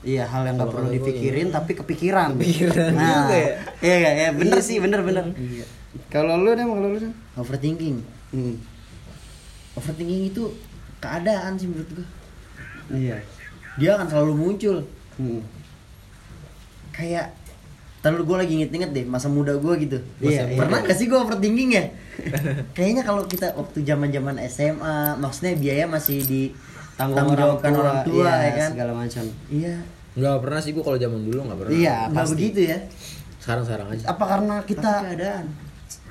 Iya 0.03 0.27
hal 0.27 0.49
yang 0.49 0.57
nggak 0.59 0.73
perlu 0.73 0.89
dipikirin 0.91 1.53
tapi 1.53 1.77
kepikiran. 1.77 2.35
Kepikiran 2.35 2.91
nah, 2.97 3.29
juga 3.29 3.37
ya. 3.37 3.53
Iya 3.85 3.97
iya 4.01 4.11
iya, 4.17 4.31
bener 4.35 4.59
Iya 4.59 4.63
sih 4.65 4.75
sih. 4.75 4.83
bener 4.83 5.01
bener. 5.05 5.25
Iya. 5.37 5.67
Kalau 6.07 6.39
lu 6.39 6.51
deh 6.51 6.63
kalau 6.63 6.87
lu 6.87 6.99
deh. 6.99 7.13
overthinking 7.35 7.99
Hmm. 8.29 8.55
overthinking 9.73 10.29
itu 10.29 10.43
keadaan 10.99 11.55
sih 11.55 11.65
menurut 11.65 11.91
gua 11.93 12.07
Iya. 12.89 13.17
dia 13.77 13.91
akan 13.95 14.07
selalu 14.07 14.33
muncul 14.35 14.77
Hmm. 15.15 15.43
kayak 16.91 17.35
Terlalu 17.99 18.23
gue 18.25 18.37
lagi 18.39 18.53
inget-inget 18.55 18.91
deh 18.95 19.05
masa 19.05 19.27
muda 19.27 19.59
gue 19.59 19.75
gitu. 19.81 19.99
Iya, 20.23 20.47
iya. 20.47 20.55
Pernah 20.55 20.87
gak 20.87 20.95
sih 20.95 21.11
gue 21.11 21.19
overthinking 21.19 21.71
ya? 21.75 21.85
Kayaknya 22.79 23.03
kalau 23.03 23.27
kita 23.27 23.51
waktu 23.53 23.83
zaman-zaman 23.83 24.39
SMA, 24.47 25.19
maksudnya 25.19 25.59
biaya 25.59 25.83
masih 25.85 26.23
di 26.23 26.55
Tanggung 26.95 27.19
tanggung 27.27 27.35
orang 27.35 27.43
jawabkan 27.59 27.71
tua, 27.71 27.81
orang 27.81 27.99
tua, 28.03 28.23
iya, 28.23 28.35
ya 28.39 28.51
kan? 28.55 28.69
segala 28.71 28.93
macam. 28.95 29.25
Iya. 29.51 29.75
Nggak 30.15 30.37
pernah 30.39 30.61
sih 30.63 30.71
gua 30.71 30.85
kalau 30.85 30.99
zaman 31.01 31.21
dulu 31.21 31.39
nggak 31.43 31.59
pernah. 31.59 31.73
Iya, 31.75 31.97
Nggak 32.07 32.15
pasti. 32.17 32.33
begitu 32.33 32.61
ya. 32.65 32.79
Sekarang-sekarang 33.39 33.87
aja. 33.91 34.05
Apa 34.07 34.25
karena 34.25 34.55
kita 34.63 34.79
Tapi 34.89 35.03
keadaan. 35.05 35.45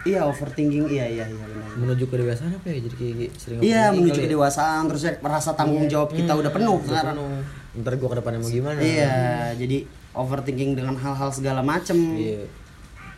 Iya 0.08 0.22
overthinking 0.24 0.88
iya 0.88 1.06
iya 1.06 1.26
iya 1.26 1.46
benar. 1.46 1.70
Menuju 1.76 2.04
kedewasaan 2.06 2.52
apa 2.52 2.68
ya? 2.68 2.78
Jadi 2.80 2.96
kayak 2.96 3.32
sering 3.36 3.58
Iya 3.60 3.84
menuju 3.92 4.10
kali 4.10 4.18
ya? 4.18 4.26
kedewasaan 4.26 4.82
terus 4.88 5.02
ya 5.04 5.14
merasa 5.20 5.50
tanggung 5.52 5.86
jawab 5.86 6.10
kita 6.10 6.32
udah 6.32 6.50
penuh 6.50 6.78
Udah 6.78 6.88
sekarang. 6.88 7.14
penuh. 7.14 7.36
Ntar 7.78 7.94
gua 7.96 8.10
ke 8.10 8.18
depannya 8.18 8.40
mau 8.40 8.50
gimana? 8.50 8.80
Iya, 8.80 9.18
jadi 9.54 9.78
overthinking 10.12 10.72
dengan 10.74 10.96
hal-hal 10.96 11.30
segala 11.30 11.62
macem 11.62 11.94
Iya. 12.16 12.50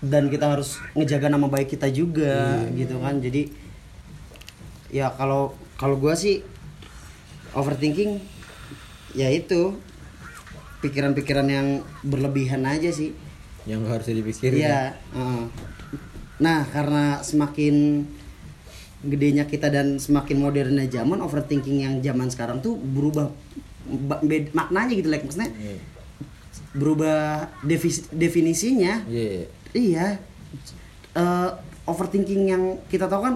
dan 0.01 0.27
kita 0.27 0.49
harus 0.49 0.75
ngejaga 0.91 1.27
nama 1.27 1.45
baik 1.45 1.71
kita 1.71 1.87
juga 1.87 2.59
gitu 2.73 2.97
kan. 2.97 3.17
Jadi 3.17 3.47
ya 4.89 5.07
kalau 5.11 5.53
kalau 5.75 5.95
gua 5.95 6.11
sih 6.13 6.41
overthinking 7.51 8.19
ya 9.11 9.27
itu 9.27 9.77
pikiran-pikiran 10.79 11.47
yang 11.47 11.67
berlebihan 12.01 12.63
aja 12.63 12.89
sih. 12.89 13.11
Yang 13.63 13.81
harus 13.87 14.07
dipikirin. 14.09 14.59
Iya. 14.59 14.79
heeh. 15.13 15.43
Nah, 16.39 16.63
karena 16.65 17.19
semakin 17.19 18.07
gedenya 18.99 19.43
kita 19.43 19.67
dan 19.67 19.95
semakin 19.95 20.39
modernnya 20.39 20.87
zaman, 20.87 21.19
overthinking 21.19 21.83
yang 21.83 21.93
zaman 21.99 22.27
sekarang 22.27 22.59
tuh 22.59 22.75
berubah 22.75 23.31
maknanya 24.51 24.93
gitu, 24.93 25.07
like 25.07 25.23
maksudnya 25.23 25.51
Iya. 25.51 25.79
berubah 26.73 27.19
devis- 27.63 28.07
definisinya. 28.11 29.03
Iya. 29.07 29.47
Iya. 29.71 30.07
Eh, 31.11 31.49
overthinking 31.83 32.43
yang 32.47 32.63
kita 32.87 33.09
tahu 33.09 33.21
kan 33.23 33.35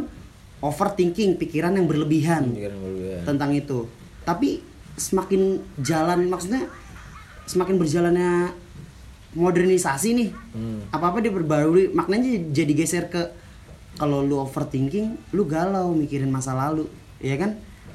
overthinking 0.61 1.35
pikiran 1.35 1.75
yang 1.75 1.89
berlebihan 1.89 2.53
Pikiran 2.53 2.77
berlebihan. 2.79 3.21
tentang 3.25 3.51
itu. 3.51 3.79
Tapi 4.23 4.61
semakin 4.93 5.59
jalan 5.81 6.29
maksudnya 6.29 6.69
semakin 7.43 7.75
berjalannya 7.75 8.53
modernisasi 9.33 10.09
nih. 10.13 10.29
Hmm. 10.53 10.81
Apa-apa 10.89 11.19
dia 11.19 11.29
berbarui 11.29 11.89
maknanya 11.89 12.49
jadi 12.49 12.73
geser 12.73 13.07
ke 13.07 13.29
kalau 13.93 14.21
lu 14.21 14.37
overthinking, 14.37 15.17
lu 15.31 15.45
galau 15.45 15.93
mikirin 15.93 16.29
masa 16.29 16.53
lalu, 16.53 16.89
ya 17.17 17.37
kan? 17.37 17.53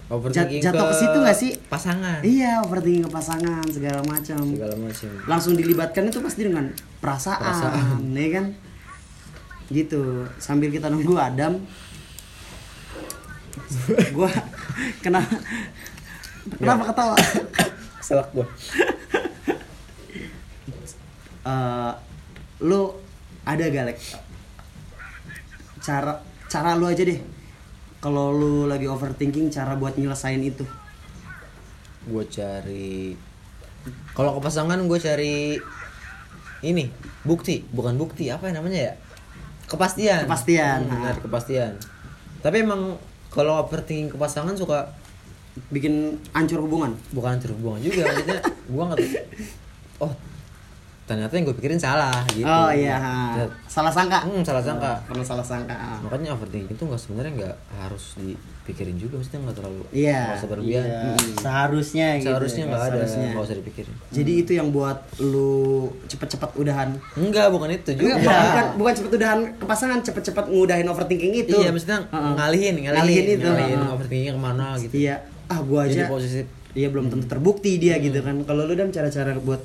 Overthinking 0.09 0.63
Jat- 0.63 0.73
jatuh 0.73 0.87
ke 0.89 0.95
situ 0.95 1.19
nggak 1.19 1.37
sih? 1.37 1.51
Pasangan. 1.67 2.23
Iya, 2.23 2.63
overthinking 2.63 3.05
ke 3.05 3.13
pasangan 3.13 3.67
segala 3.67 4.01
macam. 4.03 4.41
Segala 4.41 4.75
macam. 4.75 5.11
Langsung 5.27 5.53
dilibatkan 5.53 6.07
itu 6.07 6.19
pasti 6.19 6.43
dengan 6.43 6.71
perasaan, 6.99 7.43
Perasaan. 7.43 8.15
ya 8.15 8.31
kan? 8.33 8.47
gitu 9.69 10.01
sambil 10.41 10.73
kita 10.73 10.89
nunggu 10.89 11.13
Adam 11.13 11.61
gua 14.17 14.33
kenapa 15.05 15.29
kenapa 16.57 16.83
ketawa 16.89 17.17
Selak 18.01 18.33
gua. 18.33 18.49
Eh, 21.47 21.93
lu 22.65 22.91
ada 23.47 23.65
gak 23.65 23.87
Lek? 23.87 24.01
cara 25.79 26.21
cara 26.51 26.75
lu 26.75 26.91
aja 26.91 27.01
deh 27.07 27.23
kalau 28.03 28.35
lu 28.35 28.67
lagi 28.67 28.91
overthinking 28.91 29.49
cara 29.49 29.79
buat 29.79 29.95
nyelesain 29.95 30.43
itu 30.43 30.67
Gua 32.09 32.25
cari 32.27 33.15
kalau 34.13 34.37
ke 34.37 34.41
pasangan 34.43 34.77
gue 34.85 34.99
cari 35.01 35.57
ini 36.67 36.91
bukti, 37.23 37.63
bukan 37.71 37.95
bukti, 37.95 38.29
apa 38.35 38.51
ya 38.51 38.59
namanya 38.59 38.81
ya? 38.91 38.95
Kepastian. 39.71 40.27
Kepastian. 40.27 40.79
Hmm, 40.85 40.93
benar, 40.99 41.17
kepastian. 41.23 41.73
Tapi 42.43 42.67
emang 42.67 42.99
kalau 43.31 43.63
overthinking 43.63 44.11
ke 44.11 44.17
pasangan 44.19 44.59
suka 44.59 44.91
bikin 45.71 46.19
hancur 46.31 46.63
hubungan 46.63 46.95
bukan 47.11 47.35
hancur 47.35 47.51
hubungan 47.59 47.83
juga 47.83 48.07
maksudnya 48.07 48.41
gua 48.71 48.83
nggak 48.95 48.99
oh 50.07 50.13
ternyata 51.09 51.33
yang 51.33 51.45
gue 51.45 51.57
pikirin 51.57 51.81
salah 51.81 52.13
gitu. 52.29 52.45
Oh 52.45 52.69
iya. 52.69 53.01
Ya, 53.35 53.45
salah 53.65 53.89
sangka. 53.89 54.21
Hmm, 54.21 54.45
salah 54.45 54.61
sangka. 54.61 55.01
pernah 55.03 55.25
salah 55.25 55.41
sangka 55.43 55.73
ah. 55.73 55.97
makanya 55.99 56.31
overthinking 56.31 56.69
itu 56.69 56.83
nggak 56.85 57.01
sebenarnya 57.01 57.33
nggak 57.35 57.57
harus 57.79 58.05
dipikirin 58.15 58.95
juga 58.95 59.17
maksudnya 59.17 59.41
nggak 59.41 59.57
terlalu 59.57 59.83
Iya, 59.91 60.21
nggak 60.21 60.37
usah 60.37 60.49
berlebihan. 60.49 60.85
Iya, 60.85 61.01
Mm. 61.09 61.33
seharusnya 61.39 62.07
gitu 62.15 62.27
seharusnya 62.29 62.63
nggak 62.63 62.79
ada 62.79 62.89
seharusnya. 62.93 63.29
nggak 63.31 63.43
usah 63.43 63.57
dipikirin. 63.57 63.95
Jadi 64.11 64.33
itu 64.37 64.53
yang 64.53 64.69
buat 64.69 64.99
lu 65.19 65.49
cepet-cepet 66.05 66.51
udahan? 66.55 66.89
Enggak 67.15 67.47
bukan 67.49 67.69
itu 67.71 67.91
juga. 67.95 68.15
Enggak, 68.15 68.37
bukan 68.45 68.67
bukan 68.77 68.93
cepet 68.95 69.11
udahan 69.15 69.39
ke 69.55 69.65
pasangan 69.65 69.99
cepet-cepet 69.99 70.45
ngudahin 70.47 70.87
overthinking 70.87 71.33
itu. 71.39 71.57
Iya 71.57 71.71
maksudnya 71.71 72.05
Heeh. 72.07 72.33
ngalihin 72.37 72.75
ngalihin 72.79 73.01
Ngalihin 73.01 73.27
itu, 73.33 73.49
ngalihin 73.49 73.79
heeh. 73.79 73.91
overthinkingnya 73.91 74.33
ke 74.35 74.43
mana 74.43 74.67
gitu. 74.77 74.93
Iya. 74.95 75.17
Ah 75.47 75.59
gua 75.59 75.83
jadi 75.83 76.05
aja 76.05 76.13
positif. 76.13 76.45
Iya 76.71 76.93
belum 76.93 77.09
tentu 77.09 77.27
terbukti 77.27 77.81
dia 77.81 77.97
gitu 77.97 78.21
kan. 78.21 78.37
Kalau 78.45 78.63
lu 78.63 78.77
dan 78.77 78.93
cara-cara 78.93 79.33
buat 79.41 79.59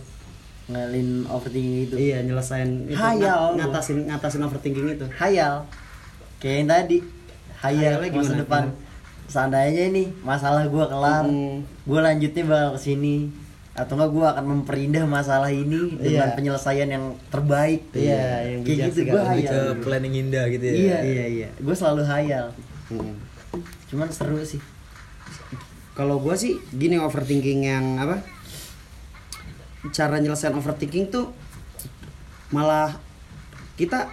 ngalin 0.65 1.27
overthinking 1.27 1.77
itu 1.83 1.95
iya 1.97 2.17
nyelesain 2.19 2.85
itu 2.85 2.95
Hayal 2.95 3.19
ng- 3.51 3.59
gua. 3.59 3.67
ngatasin 3.67 3.97
ngatasin 4.07 4.41
overthinking 4.41 4.87
itu 4.89 5.05
hayal 5.13 5.67
kayak 6.37 6.55
yang 6.57 6.69
tadi 6.69 6.97
hayal 7.57 7.99
Hayalnya 7.99 8.09
masa 8.13 8.23
gimana? 8.29 8.41
depan 8.41 8.63
seandainya 9.25 9.83
ini 9.89 10.03
masalah 10.21 10.63
gua 10.65 10.85
kelar 10.85 11.23
Hmm. 11.23 11.67
gua 11.83 11.99
lanjutnya 12.01 12.43
bakal 12.45 12.69
ke 12.73 12.81
sini 12.81 13.15
atau 13.73 13.93
enggak 13.93 14.11
gua 14.11 14.25
akan 14.31 14.45
memperindah 14.53 15.03
masalah 15.03 15.49
ini 15.49 15.97
dengan 15.97 16.29
Iya. 16.29 16.35
penyelesaian 16.35 16.85
yang 16.87 17.05
terbaik 17.27 17.81
Iya, 17.91 18.23
yang 18.45 18.59
kayak 18.61 18.77
gitu 18.87 18.99
Kak. 19.01 19.13
lebih 19.17 19.43
ke 19.43 19.51
hayal 19.51 19.67
planning 19.79 20.13
indah 20.17 20.45
gitu 20.47 20.63
ya 20.63 20.73
iya 20.73 20.97
Iya, 21.01 21.25
iya. 21.27 21.47
gua 21.57 21.73
selalu 21.73 22.03
hayal 22.03 22.45
Hmm. 22.87 23.15
cuman 23.85 24.07
seru 24.09 24.39
sih 24.41 24.63
kalau 25.93 26.17
gua 26.17 26.33
sih 26.33 26.55
gini 26.71 26.95
overthinking 26.97 27.61
yang 27.63 27.85
apa 27.97 28.21
cara 29.91 30.21
nyelesain 30.21 30.53
overthinking 30.53 31.11
tuh 31.11 31.33
malah 32.53 32.95
kita 33.75 34.07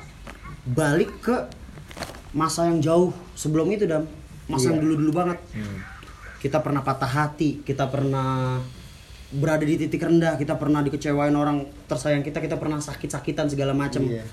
balik 0.67 1.13
ke 1.21 1.37
masa 2.33 2.67
yang 2.67 2.81
jauh 2.81 3.13
sebelum 3.37 3.71
itu 3.71 3.87
dam. 3.87 4.09
Masa 4.51 4.75
yang 4.75 4.83
dulu 4.83 4.99
dulu 4.99 5.13
banget. 5.15 5.39
Kita 6.41 6.59
pernah 6.59 6.81
patah 6.81 7.07
hati 7.07 7.61
kita 7.63 7.87
pernah 7.87 8.59
berada 9.31 9.63
di 9.63 9.79
titik 9.79 10.03
rendah 10.03 10.35
kita 10.35 10.59
pernah 10.59 10.83
dikecewain 10.83 11.31
orang 11.31 11.63
tersayang 11.87 12.27
kita 12.27 12.43
kita 12.43 12.59
pernah 12.59 12.83
sakit-sakitan 12.83 13.47
segala 13.47 13.71
macam 13.71 14.03
Iya. 14.03 14.27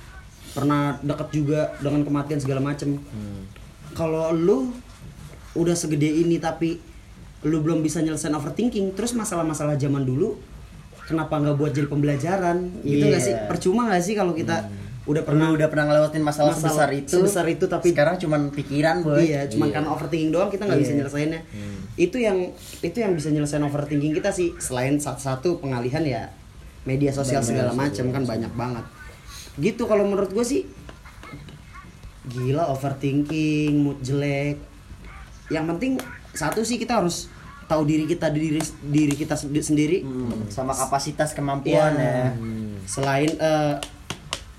pernah 0.58 0.98
dekat 1.06 1.30
juga 1.38 1.70
dengan 1.78 2.02
kematian 2.02 2.42
segala 2.42 2.66
macam 2.66 2.98
kalau 3.94 4.34
lu 4.34 4.74
udah 5.54 5.78
segede 5.78 6.10
ini 6.10 6.42
tapi 6.42 6.82
lu 7.46 7.62
belum 7.62 7.86
bisa 7.86 8.02
nyelesain 8.02 8.34
overthinking 8.34 8.98
terus 8.98 9.14
masalah-masalah 9.14 9.78
zaman 9.78 10.02
dulu 10.02 10.42
kenapa 11.08 11.40
nggak 11.40 11.56
buat 11.56 11.72
jadi 11.72 11.88
pembelajaran 11.88 12.58
gitu 12.84 13.08
nggak 13.08 13.18
Iya. 13.18 13.28
sih 13.32 13.36
percuma 13.48 13.88
nggak 13.88 14.04
sih 14.04 14.14
kalau 14.14 14.36
kita 14.36 14.68
udah 15.08 15.24
pernah 15.24 15.56
udah 15.56 15.72
pernah 15.72 15.88
ngelewatin 15.88 16.20
masalah, 16.20 16.52
Masalah 16.52 16.68
sebesar 16.68 16.90
itu 16.92 17.12
sebesar 17.16 17.46
itu, 17.48 17.64
tapi- 17.66 17.96
sekarang 17.96 18.20
cuman 18.20 18.52
pikiran 18.52 19.00
boy 19.00 19.24
Iya, 19.24 19.48
cuman 19.48 19.72
karena 19.72 19.88
overthinking 19.90 20.36
doang 20.36 20.52
kita 20.52 20.68
nggak 20.68 20.78
bisa 20.78 20.92
Iya. 20.92 21.00
nyelesainnya. 21.00 21.42
Itu 21.96 22.18
yang 22.20 22.52
itu 22.84 22.98
yang 23.00 23.16
bisa 23.16 23.32
nyelesain 23.32 23.64
overthinking 23.64 24.12
kita 24.12 24.30
sih. 24.30 24.52
Selain 24.60 25.00
satu-satu 25.00 25.64
pengalihan 25.64 26.04
ya 26.04 26.28
media 26.84 27.10
sosial 27.10 27.40
segala 27.40 27.72
macam 27.72 28.12
kan 28.12 28.28
banyak 28.28 28.52
banget. 28.52 28.84
Gitu 29.56 29.88
kalau 29.88 30.04
menurut 30.04 30.28
gue 30.28 30.44
sih 30.44 30.68
gila 32.28 32.68
overthinking, 32.68 33.80
mood 33.80 34.04
jelek. 34.04 34.60
Yang 35.48 35.66
penting 35.70 35.92
satu 36.34 36.62
sih 36.62 36.76
kita 36.76 37.00
harus 37.00 37.32
tahu 37.68 37.84
diri 37.84 38.04
kita 38.06 38.28
diri 38.30 38.58
diri 38.82 39.14
kita 39.14 39.34
sendi- 39.34 39.60
sendiri. 39.62 39.98
Hmm, 40.02 40.48
sama 40.48 40.72
kapasitas 40.72 41.32
kemampuan 41.32 41.94
Iya. 41.94 42.02
ya 42.02 42.28
Selain 42.86 43.28
eh, 43.30 43.76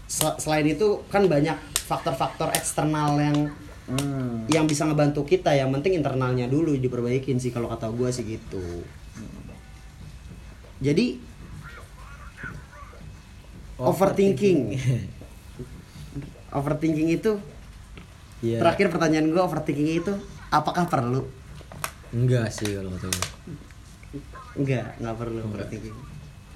sel- 0.05 0.37
selain 0.37 0.66
itu 0.66 1.01
kan 1.07 1.25
banyak 1.25 1.57
faktor-faktor 1.83 2.53
eksternal 2.53 3.16
yang 3.16 3.38
Hmm. 3.87 4.44
yang 4.47 4.64
bisa 4.64 4.85
ngebantu 4.85 5.25
kita 5.25 5.49
yang 5.51 5.73
penting 5.73 5.97
internalnya 5.97 6.44
dulu 6.44 6.77
diperbaikin 6.77 7.37
sih 7.37 7.49
kalau 7.49 7.66
kata 7.66 7.88
gue 7.88 8.09
sih 8.11 8.21
gitu 8.27 8.85
jadi 10.79 11.16
overthinking 13.79 14.77
overthinking 16.51 17.09
itu 17.11 17.40
Iya. 18.38 18.61
terakhir 18.61 18.87
pertanyaan 18.88 19.27
gue 19.27 19.40
overthinking 19.40 19.88
itu 19.97 20.12
apakah 20.49 20.85
perlu 20.85 21.25
enggak 22.14 22.49
sih 22.53 22.73
kalau 22.73 22.90
kata 22.97 23.07
gue 23.09 23.27
enggak 24.59 24.87
nggak 24.99 25.14
perlu 25.16 25.38
overthinking 25.44 25.97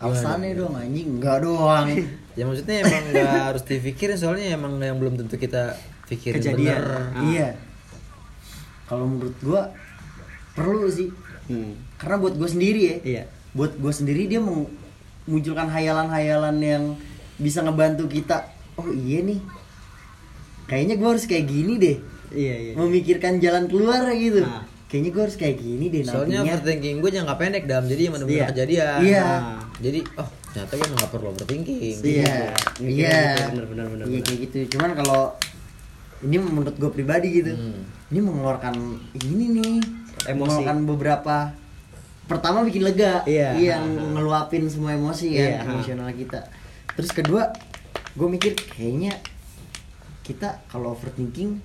alasannya 0.02 0.58
dong 0.58 0.74
anjing. 0.74 1.08
Enggak 1.18 1.46
doang. 1.46 1.86
Ya 2.32 2.48
maksudnya 2.48 2.80
emang 2.80 3.12
nggak 3.12 3.44
harus 3.52 3.62
dipikirin 3.68 4.16
soalnya 4.16 4.56
emang 4.56 4.80
yang 4.80 4.96
belum 4.96 5.20
tentu 5.20 5.36
kita 5.36 5.76
pikirin 6.08 6.40
Kejadian. 6.40 6.80
bener. 6.80 6.84
Ah. 7.12 7.22
iya 7.28 7.48
kalau 8.88 9.04
menurut 9.04 9.36
gua 9.44 9.68
perlu 10.56 10.88
sih. 10.88 11.12
Hmm. 11.42 11.76
karena 12.00 12.16
buat 12.16 12.40
gue 12.40 12.48
sendiri 12.48 12.80
ya. 12.80 12.96
Iya. 13.04 13.22
Buat 13.52 13.76
gue 13.76 13.92
sendiri 13.92 14.32
dia 14.32 14.40
memunculkan 14.40 15.68
hayalan-hayalan 15.68 16.56
yang 16.64 16.84
bisa 17.36 17.60
ngebantu 17.60 18.08
kita. 18.08 18.48
Oh 18.80 18.88
iya 18.88 19.20
nih. 19.20 19.44
Kayaknya 20.72 20.94
gue 20.96 21.08
harus 21.12 21.28
kayak 21.28 21.44
gini 21.52 21.76
deh. 21.76 21.96
Iya 22.32 22.54
iya 22.56 22.72
memikirkan 22.80 23.44
jalan 23.44 23.68
keluar 23.68 24.08
gitu. 24.16 24.40
Nah. 24.40 24.64
Kayaknya 24.92 25.10
gue 25.10 25.22
harus 25.22 25.36
kayak 25.36 25.56
gini 25.56 25.84
deh 25.88 26.02
soalnya 26.04 26.36
nantinya 26.38 26.52
overthinking 26.54 26.96
gue 27.00 27.10
jangka 27.10 27.34
pendek 27.34 27.64
dam 27.64 27.82
jadi 27.82 28.00
yang 28.02 28.12
benar-benar 28.12 28.36
Iya. 28.36 28.46
kejadian 28.52 28.98
Iya. 29.00 29.24
Nah, 29.24 29.58
jadi 29.78 30.00
oh 30.14 30.28
ternyata 30.46 30.72
gue 30.74 30.88
nggak 30.92 31.10
perlu 31.10 31.26
overthinking 31.32 31.80
iya 31.98 32.36
Mikirnya 32.76 32.92
iya 33.08 33.16
gitu, 33.32 33.48
bener, 33.50 33.66
bener, 33.66 33.86
bener, 33.88 34.04
iya 34.04 34.12
bener. 34.12 34.22
kayak 34.22 34.38
gitu 34.44 34.56
cuman 34.70 34.90
kalau 34.94 35.22
ini 36.20 36.36
menurut 36.38 36.76
gue 36.76 36.90
pribadi 36.92 37.28
gitu 37.32 37.52
Hmm. 37.52 37.82
ini 38.06 38.20
mengeluarkan 38.20 38.74
ini 39.18 39.44
nih 39.50 39.74
Emosi. 40.22 40.36
mengeluarkan 40.36 40.78
beberapa 40.84 41.36
pertama 42.22 42.60
bikin 42.62 42.84
lega 42.84 43.24
Iya. 43.24 43.56
yang 43.56 43.82
ngeluapin 44.12 44.68
semua 44.68 44.92
emosi 44.92 45.32
kan 45.32 45.40
Iya. 45.42 45.58
emosional 45.64 46.12
kita 46.12 46.40
terus 46.92 47.10
kedua 47.10 47.48
gue 48.12 48.28
mikir 48.28 48.52
kayaknya 48.54 49.16
kita 50.22 50.60
kalau 50.66 50.92
overthinking 50.92 51.58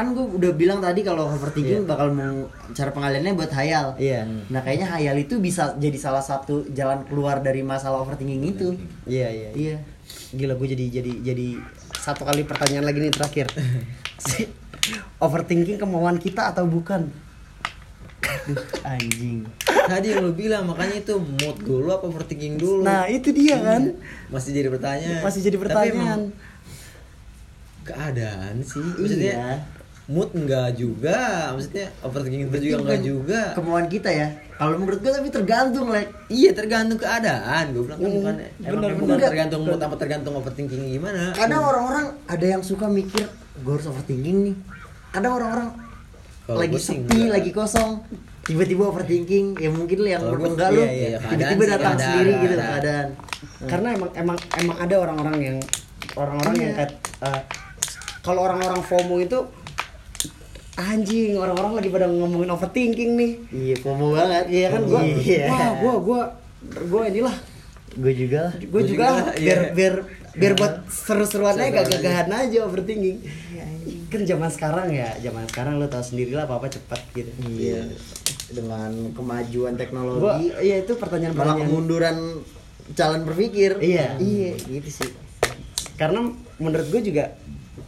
kan 0.00 0.10
gue 0.10 0.24
udah 0.32 0.52
bilang 0.52 0.80
tadi 0.80 1.00
kalau 1.00 1.28
overthinking 1.28 1.84
bakal 1.84 2.08
mau 2.08 2.44
cara 2.70 2.88
pengaliannya 2.88 3.32
buat 3.32 3.50
hayal. 3.50 3.92
Iya. 3.94 4.24
Nah 4.48 4.60
kayaknya 4.60 4.88
hayal 4.88 5.14
itu 5.14 5.36
bisa 5.36 5.76
jadi 5.76 5.94
salah 5.94 6.20
satu 6.20 6.64
jalan 6.70 7.04
keluar 7.04 7.38
dari 7.38 7.60
masalah 7.60 8.00
overthinking 8.00 8.40
itu. 8.42 8.72
Iya 9.04 9.28
iya 9.28 9.50
iya. 9.52 9.76
Gila 10.30 10.54
gue 10.54 10.68
jadi 10.70 10.84
jadi 10.90 11.12
jadi 11.22 11.48
satu 11.94 12.24
kali 12.24 12.42
pertanyaan 12.42 12.82
lagi 12.82 12.98
nih 12.98 13.12
terakhir. 13.12 13.46
Si- 14.26 14.48
Overthinking 15.16 15.76
kemauan 15.76 16.16
kita 16.16 16.48
atau 16.48 16.64
bukan? 16.64 17.12
anjing. 18.82 19.44
Tadi 19.64 20.06
yang 20.08 20.22
lu 20.22 20.32
bilang 20.32 20.64
makanya 20.64 20.96
itu 20.98 21.14
mood 21.16 21.56
dulu 21.58 21.88
apa 21.90 22.04
overthinking 22.06 22.56
dulu? 22.56 22.82
Nah 22.82 23.04
itu 23.04 23.28
dia 23.30 23.56
kan. 23.58 23.92
masih 24.28 24.52
jadi 24.52 24.68
pertanyaan. 24.68 25.20
Masih 25.20 25.40
jadi 25.40 25.56
Tapi 25.56 25.62
pertanyaan. 25.62 25.94
emang 25.94 26.20
keadaan 27.82 28.54
sih. 28.62 28.80
Maksudnya 28.80 29.34
Iya. 29.34 29.52
Mood 30.10 30.34
enggak 30.34 30.74
juga 30.74 31.18
maksudnya 31.54 31.86
overthinking 32.02 32.42
itu 32.44 32.56
juga 32.66 32.76
enggak 32.82 33.00
juga. 33.00 33.40
kemauan 33.54 33.86
kita 33.86 34.10
ya. 34.10 34.28
Kalau 34.52 34.76
menurut 34.76 34.98
gue 34.98 35.08
tapi 35.08 35.28
tergantung 35.30 35.86
lek. 35.88 36.10
Iya 36.26 36.50
tergantung 36.52 36.98
keadaan. 36.98 37.64
Gue 37.70 37.82
bilang 37.86 37.96
kan 37.96 38.10
bukan 38.10 38.34
emang 38.60 38.74
bener, 38.76 38.90
bukan 38.92 39.06
bener. 39.16 39.28
tergantung 39.30 39.60
mood 39.62 39.80
apa 39.80 39.94
tergantung 39.96 40.34
overthinking 40.34 40.82
gimana. 40.90 41.30
Kadang 41.32 41.62
orang-orang 41.62 42.06
ada 42.26 42.42
yang 42.44 42.60
suka 42.60 42.86
mikir 42.86 43.24
gue 43.56 43.72
harus 43.72 43.86
overthinking 43.86 44.36
nih. 44.44 44.54
Kadang 45.10 45.32
orang-orang 45.32 45.68
lagi 46.50 46.76
sepi 46.76 46.98
enggak. 47.20 47.30
lagi 47.30 47.50
kosong 47.54 47.90
tiba-tiba 48.42 48.82
overthinking. 48.84 49.46
Ya 49.56 49.70
mungkin 49.70 49.96
lu 49.96 50.08
yang 50.10 50.20
gua- 50.20 50.42
enggak 50.44 50.68
lu 50.70 50.82
iya, 50.82 50.90
iya, 50.90 51.08
keadaan 51.16 51.30
tiba-tiba 51.30 51.64
datang 51.70 51.94
sendiri 51.96 52.32
gitu 52.34 52.54
keadaan. 52.58 52.72
keadaan. 52.74 53.08
Karena 53.62 53.88
emang 53.94 54.10
emang 54.12 54.36
emang 54.58 54.76
ada 54.76 54.94
orang-orang 54.98 55.36
yang 55.38 55.56
orang-orang 56.12 56.54
yang 56.58 56.72
Iya. 56.74 56.78
kayak 56.82 56.92
eh, 57.22 57.40
kalau 58.20 58.40
orang-orang 58.44 58.82
FOMO 58.82 59.16
itu 59.16 59.38
anjing 60.82 61.34
orang-orang 61.34 61.72
lagi 61.76 61.88
pada 61.88 62.06
ngomongin 62.06 62.48
overthinking 62.48 63.10
nih 63.14 63.32
Iya, 63.48 63.74
FOMO 63.78 64.06
banget. 64.12 64.44
iya 64.48 64.66
kan 64.68 64.82
gua 64.82 65.00
Iya. 65.02 65.44
wah 65.48 65.70
gua 65.74 65.94
gua 65.98 66.20
gua 66.86 67.02
inilah 67.06 67.36
Gue 67.90 68.14
juga. 68.14 68.46
lah. 68.46 68.54
gue 68.54 68.70
Gua 68.70 68.82
juga, 68.82 69.06
juga, 69.10 69.34
biar 69.34 69.58
iya. 69.60 69.72
biar 69.72 69.94
biar 70.30 70.52
buat 70.54 70.74
seru-seruan 70.86 71.52
aja 71.52 71.64
Seru-seruan 71.64 71.86
gagah-gagahan 71.90 72.28
aja 72.40 72.58
overthinking 72.62 73.18
kan 74.06 74.22
zaman 74.24 74.46
sekarang 74.48 74.88
ya 74.90 75.10
zaman 75.20 75.42
sekarang 75.44 75.74
lo 75.76 75.86
tau 75.86 75.98
sendiri 76.00 76.32
lah 76.32 76.44
apa 76.44 76.56
apa 76.56 76.66
cepat 76.68 77.00
gitu 77.12 77.30
Iya. 77.48 77.86
Dengan 78.50 79.14
kemajuan 79.14 79.74
teknologi, 79.74 80.50
gua 80.50 80.58
iya 80.58 80.78
itu 80.78 80.90
malah 80.90 81.00
pertanyaan-pertanyaan 81.00 81.62
kemunduran 81.64 82.16
jalan 82.90 83.20
berpikir. 83.22 83.78
Iya. 83.78 84.18
Iya, 84.18 84.50
gitu 84.58 84.90
sih. 84.92 85.10
karena 85.94 86.26
menurut 86.56 86.88
gue 86.88 87.02
juga 87.04 87.36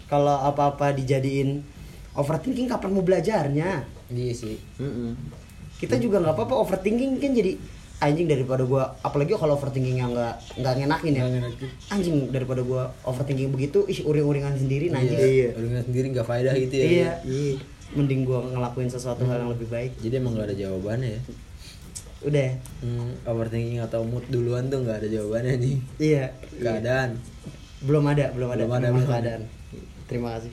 kalau 0.07 0.37
apa-apa 0.39 0.93
dijadiin 0.93 1.65
overthinking 2.14 2.66
kapan 2.66 2.90
mau 2.90 3.01
belajarnya 3.01 3.70
Iya 4.07 4.33
sih. 4.33 4.57
Mm-mm. 4.77 5.16
kita 5.77 5.96
juga 5.96 6.18
nggak 6.18 6.35
apa-apa 6.35 6.55
overthinking 6.59 7.16
kan 7.16 7.33
jadi 7.33 7.57
anjing 7.98 8.27
daripada 8.27 8.62
gua 8.62 8.98
apalagi 8.98 9.33
kalau 9.33 9.55
overthinking 9.55 9.96
yang 9.96 10.11
nggak 10.11 10.35
nggak 10.57 10.72
ngenakin 10.77 11.12
ya 11.12 11.22
ngenakin. 11.25 11.68
anjing 11.88 12.16
daripada 12.29 12.61
gua 12.61 12.83
overthinking 13.03 13.48
begitu 13.48 13.87
ih 13.87 14.03
uring-uringan 14.03 14.55
sendiri 14.55 14.90
anjing 14.90 15.16
Iya. 15.16 15.48
Orang 15.55 15.83
sendiri 15.83 16.07
nggak 16.11 16.25
faedah 16.25 16.55
gitu 16.57 16.75
ya. 16.75 16.85
iya 16.85 17.11
Iya. 17.22 17.55
mending 17.92 18.22
gua 18.22 18.42
ngelakuin 18.44 18.88
sesuatu 18.88 19.22
hal 19.22 19.38
yang 19.38 19.51
lebih 19.51 19.66
baik 19.66 19.92
Jadi 19.98 20.14
emang 20.14 20.33
nggak 20.33 20.48
ada 20.48 20.57
jawabannya 20.59 21.11
ya. 21.11 21.20
udah 22.22 22.48
Hmm, 22.79 23.11
overthinking 23.25 23.81
atau 23.81 24.03
mood 24.03 24.22
duluan 24.29 24.66
tuh 24.66 24.79
nggak 24.81 24.96
ada 24.96 25.09
jawabannya 25.09 25.55
nih. 25.59 25.77
iya 26.01 26.25
Keadaan. 26.55 27.18
belum 27.81 28.05
ada 28.05 28.31
belum 28.31 28.48
ada 28.48 28.62
Belum 28.62 28.72
ada, 28.72 28.87
belum 28.88 28.98
ada. 29.01 29.11
keadaan 29.11 29.42
terima 30.05 30.29
kasih 30.37 30.53